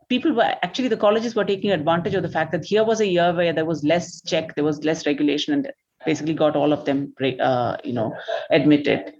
people 0.08 0.32
were 0.32 0.54
actually 0.62 0.88
the 0.88 0.96
colleges 0.96 1.34
were 1.34 1.44
taking 1.44 1.72
advantage 1.72 2.14
of 2.14 2.22
the 2.22 2.28
fact 2.28 2.52
that 2.52 2.64
here 2.64 2.84
was 2.84 3.00
a 3.00 3.06
year 3.06 3.32
where 3.34 3.52
there 3.52 3.64
was 3.64 3.82
less 3.82 4.22
check 4.22 4.54
there 4.54 4.64
was 4.64 4.84
less 4.84 5.06
regulation 5.06 5.52
and 5.52 5.72
basically 6.04 6.34
got 6.34 6.54
all 6.54 6.72
of 6.72 6.84
them 6.84 7.12
uh, 7.40 7.76
you 7.82 7.92
know 7.92 8.14
admitted 8.50 9.12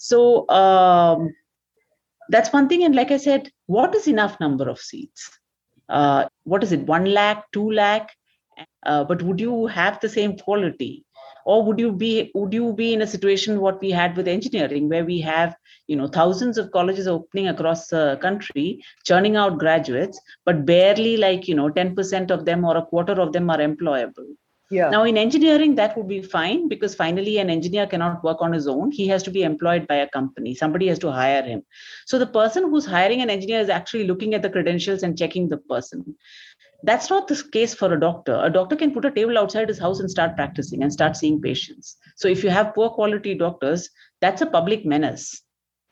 so 0.00 0.48
um, 0.48 1.34
that's 2.30 2.52
one 2.52 2.68
thing. 2.68 2.84
And 2.84 2.96
like 2.96 3.10
i 3.10 3.18
said 3.18 3.50
what 3.66 3.94
is 3.94 4.08
enough 4.08 4.40
number 4.40 4.68
of 4.68 4.78
seats? 4.78 5.30
Uh, 5.88 6.24
what 6.44 6.62
is 6.64 6.72
it? 6.72 6.86
One 6.86 7.04
lakh 7.04 7.44
two 7.52 7.70
lakh? 7.70 8.08
Uh, 8.86 9.04
but 9.04 9.22
would 9.22 9.40
you 9.40 9.66
have 9.66 10.00
the 10.00 10.08
same 10.08 10.38
quality? 10.38 11.04
Or 11.44 11.62
would 11.64 11.78
you 11.78 11.92
be 11.92 12.30
would 12.34 12.54
you 12.54 12.72
be 12.72 12.94
in 12.94 13.02
a 13.02 13.06
situation 13.06 13.60
what 13.60 13.80
we 13.80 13.90
had 13.90 14.16
with 14.16 14.26
engineering 14.26 14.88
where 14.88 15.04
we 15.04 15.20
have 15.20 15.54
you 15.86 15.96
know 15.96 16.06
thousands 16.06 16.56
of 16.56 16.70
colleges 16.70 17.06
opening 17.06 17.48
across 17.48 17.88
the 17.88 18.18
country 18.22 18.82
churning 19.04 19.36
out 19.36 19.58
graduates 19.58 20.20
but 20.44 20.64
barely 20.64 21.16
like 21.16 21.48
you 21.48 21.54
know 21.54 21.68
10% 21.68 22.30
of 22.30 22.44
them 22.44 22.64
or 22.64 22.76
a 22.76 22.86
quarter 22.86 23.20
of 23.20 23.32
them 23.32 23.50
are 23.50 23.58
employable 23.58 24.28
Yeah. 24.70 24.90
now, 24.90 25.02
in 25.02 25.18
engineering, 25.18 25.74
that 25.76 25.96
would 25.96 26.06
be 26.06 26.22
fine 26.22 26.68
because 26.68 26.94
finally, 26.94 27.38
an 27.38 27.50
engineer 27.50 27.88
cannot 27.88 28.22
work 28.22 28.40
on 28.40 28.52
his 28.52 28.68
own. 28.68 28.92
He 28.92 29.08
has 29.08 29.24
to 29.24 29.30
be 29.30 29.42
employed 29.42 29.88
by 29.88 29.96
a 29.96 30.08
company. 30.08 30.54
Somebody 30.54 30.86
has 30.86 31.00
to 31.00 31.10
hire 31.10 31.42
him. 31.42 31.62
So, 32.06 32.20
the 32.20 32.26
person 32.26 32.70
who's 32.70 32.86
hiring 32.86 33.20
an 33.20 33.30
engineer 33.30 33.60
is 33.60 33.68
actually 33.68 34.04
looking 34.04 34.32
at 34.32 34.42
the 34.42 34.50
credentials 34.50 35.02
and 35.02 35.18
checking 35.18 35.48
the 35.48 35.56
person. 35.56 36.14
That's 36.84 37.10
not 37.10 37.26
the 37.26 37.42
case 37.52 37.74
for 37.74 37.92
a 37.92 37.98
doctor. 37.98 38.40
A 38.42 38.48
doctor 38.48 38.76
can 38.76 38.92
put 38.92 39.04
a 39.04 39.10
table 39.10 39.36
outside 39.36 39.68
his 39.68 39.78
house 39.78 39.98
and 39.98 40.08
start 40.08 40.36
practicing 40.36 40.82
and 40.84 40.92
start 40.92 41.16
seeing 41.16 41.42
patients. 41.42 41.96
So, 42.14 42.28
if 42.28 42.44
you 42.44 42.50
have 42.50 42.72
poor 42.72 42.90
quality 42.90 43.34
doctors, 43.34 43.90
that's 44.20 44.40
a 44.40 44.46
public 44.46 44.86
menace. 44.86 45.42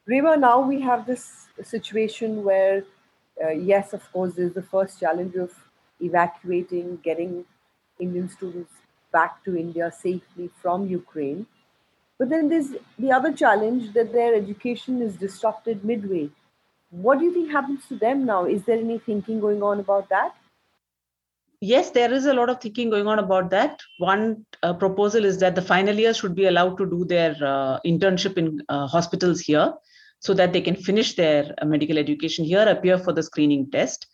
Rema, 0.06 0.36
now 0.36 0.60
we 0.60 0.80
have 0.82 1.04
this 1.04 1.48
situation 1.62 2.44
where, 2.44 2.84
uh, 3.44 3.50
yes, 3.50 3.92
of 3.92 4.10
course, 4.12 4.34
there's 4.34 4.54
the 4.54 4.62
first 4.62 5.00
challenge 5.00 5.34
of 5.34 5.52
evacuating, 6.00 7.00
getting 7.02 7.44
Indian 7.98 8.28
students 8.28 8.72
back 9.12 9.44
to 9.44 9.56
India 9.56 9.90
safely 9.90 10.50
from 10.62 10.88
Ukraine. 10.88 11.46
But 12.18 12.30
then 12.30 12.48
there's 12.48 12.70
the 12.98 13.12
other 13.12 13.32
challenge 13.32 13.92
that 13.94 14.12
their 14.12 14.34
education 14.34 15.00
is 15.02 15.14
disrupted 15.14 15.84
midway. 15.84 16.30
What 16.90 17.18
do 17.18 17.24
you 17.24 17.32
think 17.32 17.50
happens 17.50 17.86
to 17.88 17.96
them 17.96 18.24
now? 18.24 18.44
Is 18.44 18.64
there 18.64 18.78
any 18.78 18.98
thinking 18.98 19.40
going 19.40 19.62
on 19.62 19.78
about 19.80 20.08
that? 20.08 20.34
Yes, 21.60 21.90
there 21.90 22.12
is 22.12 22.26
a 22.26 22.32
lot 22.32 22.50
of 22.50 22.60
thinking 22.60 22.88
going 22.88 23.08
on 23.08 23.18
about 23.18 23.50
that. 23.50 23.80
One 23.98 24.46
uh, 24.62 24.74
proposal 24.74 25.24
is 25.24 25.38
that 25.38 25.54
the 25.54 25.62
final 25.62 25.94
year 25.94 26.14
should 26.14 26.34
be 26.34 26.46
allowed 26.46 26.78
to 26.78 26.86
do 26.86 27.04
their 27.04 27.36
uh, 27.44 27.80
internship 27.84 28.38
in 28.38 28.62
uh, 28.68 28.86
hospitals 28.86 29.40
here 29.40 29.74
so 30.20 30.34
that 30.34 30.52
they 30.52 30.60
can 30.60 30.76
finish 30.76 31.14
their 31.16 31.52
uh, 31.60 31.64
medical 31.64 31.98
education 31.98 32.44
here, 32.44 32.64
appear 32.68 32.96
for 32.96 33.12
the 33.12 33.22
screening 33.22 33.70
test, 33.70 34.06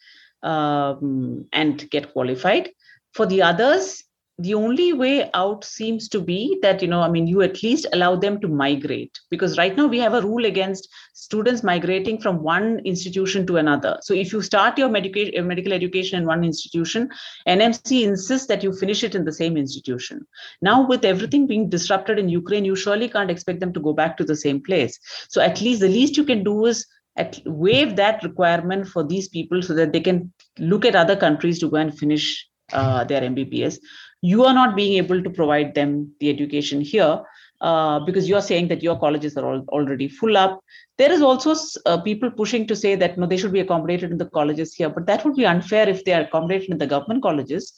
um, 0.42 1.46
and 1.52 1.88
get 1.90 2.12
qualified. 2.12 2.70
For 3.14 3.26
the 3.26 3.42
others, 3.42 4.04
the 4.38 4.54
only 4.54 4.92
way 4.92 5.30
out 5.32 5.64
seems 5.64 6.08
to 6.08 6.20
be 6.20 6.58
that 6.60 6.82
you 6.82 6.88
know 6.88 7.00
i 7.00 7.08
mean 7.08 7.28
you 7.28 7.40
at 7.42 7.62
least 7.62 7.86
allow 7.92 8.16
them 8.16 8.40
to 8.40 8.48
migrate. 8.48 9.16
Because 9.30 9.56
right 9.56 9.76
now 9.76 9.86
we 9.86 10.00
have 10.00 10.14
a 10.14 10.22
rule 10.22 10.44
against 10.44 10.88
students 11.12 11.62
migrating 11.62 12.20
from 12.20 12.42
one 12.42 12.80
institution 12.84 13.46
to 13.46 13.58
another. 13.58 13.96
So 14.02 14.12
if 14.12 14.32
you 14.32 14.42
start 14.42 14.76
your 14.76 14.88
medica- 14.88 15.38
uh, 15.38 15.42
medical 15.42 15.72
education 15.72 16.18
in 16.18 16.26
one 16.26 16.42
institution 16.42 17.08
nmc 17.46 18.02
insists 18.02 18.48
that 18.48 18.64
you 18.64 18.72
finish 18.72 19.04
it 19.04 19.14
in 19.14 19.24
the 19.24 19.32
same 19.32 19.56
institution. 19.56 20.26
Now 20.60 20.84
with 20.84 21.04
everything 21.04 21.46
being 21.46 21.68
disrupted 21.68 22.18
in 22.18 22.28
ukraine 22.28 22.64
you 22.64 22.74
surely 22.74 23.08
can't 23.08 23.30
expect 23.30 23.60
them 23.60 23.72
to 23.74 23.80
go 23.80 23.92
back 23.92 24.16
to 24.16 24.24
the 24.24 24.36
same 24.36 24.60
place. 24.60 24.98
So 25.28 25.40
at 25.40 25.60
least 25.60 25.80
the 25.80 25.88
least 25.88 26.16
you 26.16 26.24
can 26.24 26.42
do 26.42 26.66
is 26.66 26.84
at, 27.16 27.40
waive 27.46 27.94
that 27.94 28.24
requirement 28.24 28.88
for 28.88 29.04
these 29.04 29.28
people 29.28 29.62
so 29.62 29.74
that 29.74 29.92
they 29.92 30.00
can 30.00 30.32
look 30.58 30.84
at 30.84 30.96
other 30.96 31.14
countries 31.14 31.60
to 31.60 31.70
go 31.70 31.76
and 31.76 31.96
finish 31.96 32.44
uh, 32.74 33.04
their 33.04 33.22
mbbs 33.22 33.78
you 34.22 34.44
are 34.44 34.54
not 34.54 34.74
being 34.74 34.94
able 34.96 35.22
to 35.22 35.30
provide 35.30 35.74
them 35.74 36.10
the 36.20 36.30
education 36.30 36.80
here 36.80 37.22
uh, 37.60 38.00
because 38.00 38.28
you're 38.28 38.42
saying 38.42 38.68
that 38.68 38.82
your 38.82 38.98
colleges 38.98 39.36
are 39.36 39.46
all, 39.46 39.64
already 39.68 40.08
full 40.08 40.36
up. 40.36 40.60
There 40.98 41.12
is 41.12 41.22
also 41.22 41.54
uh, 41.86 42.00
people 42.00 42.30
pushing 42.30 42.66
to 42.66 42.76
say 42.76 42.94
that 42.94 43.18
no, 43.18 43.26
they 43.26 43.36
should 43.36 43.52
be 43.52 43.60
accommodated 43.60 44.10
in 44.10 44.18
the 44.18 44.26
colleges 44.26 44.74
here, 44.74 44.88
but 44.88 45.06
that 45.06 45.24
would 45.24 45.34
be 45.34 45.46
unfair 45.46 45.88
if 45.88 46.04
they 46.04 46.14
are 46.14 46.22
accommodated 46.22 46.70
in 46.70 46.78
the 46.78 46.86
government 46.86 47.22
colleges. 47.22 47.72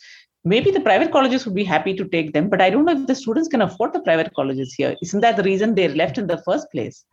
Maybe 0.44 0.70
the 0.70 0.80
private 0.80 1.10
colleges 1.10 1.44
would 1.44 1.56
be 1.56 1.64
happy 1.64 1.94
to 1.94 2.04
take 2.08 2.32
them, 2.32 2.48
but 2.48 2.62
I 2.62 2.70
don't 2.70 2.84
know 2.84 3.00
if 3.00 3.06
the 3.08 3.14
students 3.16 3.48
can 3.48 3.62
afford 3.62 3.92
the 3.92 4.00
private 4.00 4.32
colleges 4.34 4.72
here. 4.72 4.94
Isn't 5.02 5.20
that 5.20 5.36
the 5.36 5.42
reason 5.42 5.74
they're 5.74 5.94
left 5.94 6.18
in 6.18 6.28
the 6.28 6.42
first 6.44 6.70
place? 6.70 7.04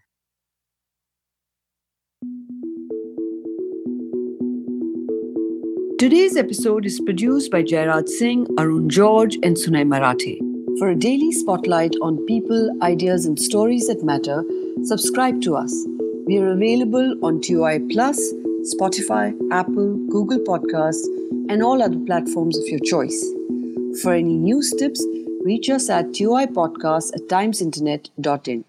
Today's 6.03 6.35
episode 6.35 6.85
is 6.85 6.99
produced 6.99 7.49
by 7.49 7.63
Jairaj 7.63 8.09
Singh, 8.09 8.45
Arun 8.59 8.89
George, 8.89 9.35
and 9.35 9.55
Sunay 9.55 9.87
Marathe. 9.87 10.37
For 10.77 10.89
a 10.89 10.97
daily 10.97 11.31
spotlight 11.31 11.95
on 12.01 12.25
people, 12.25 12.69
ideas, 12.81 13.25
and 13.25 13.39
stories 13.39 13.87
that 13.87 14.03
matter, 14.03 14.43
subscribe 14.83 15.41
to 15.43 15.55
us. 15.55 15.73
We 16.25 16.39
are 16.39 16.51
available 16.51 17.15
on 17.23 17.39
TOI 17.39 17.79
Plus, 17.89 18.19
Spotify, 18.73 19.33
Apple, 19.53 19.95
Google 20.09 20.39
Podcasts, 20.39 21.07
and 21.47 21.63
all 21.63 21.81
other 21.81 21.99
platforms 21.99 22.57
of 22.57 22.67
your 22.67 22.81
choice. 22.81 23.23
For 24.01 24.13
any 24.13 24.35
news 24.35 24.73
tips, 24.77 25.01
reach 25.45 25.69
us 25.69 25.89
at 25.89 26.13
TOI 26.13 26.47
Podcast 26.47 27.15
at 27.15 27.29
timesinternet.in. 27.29 28.65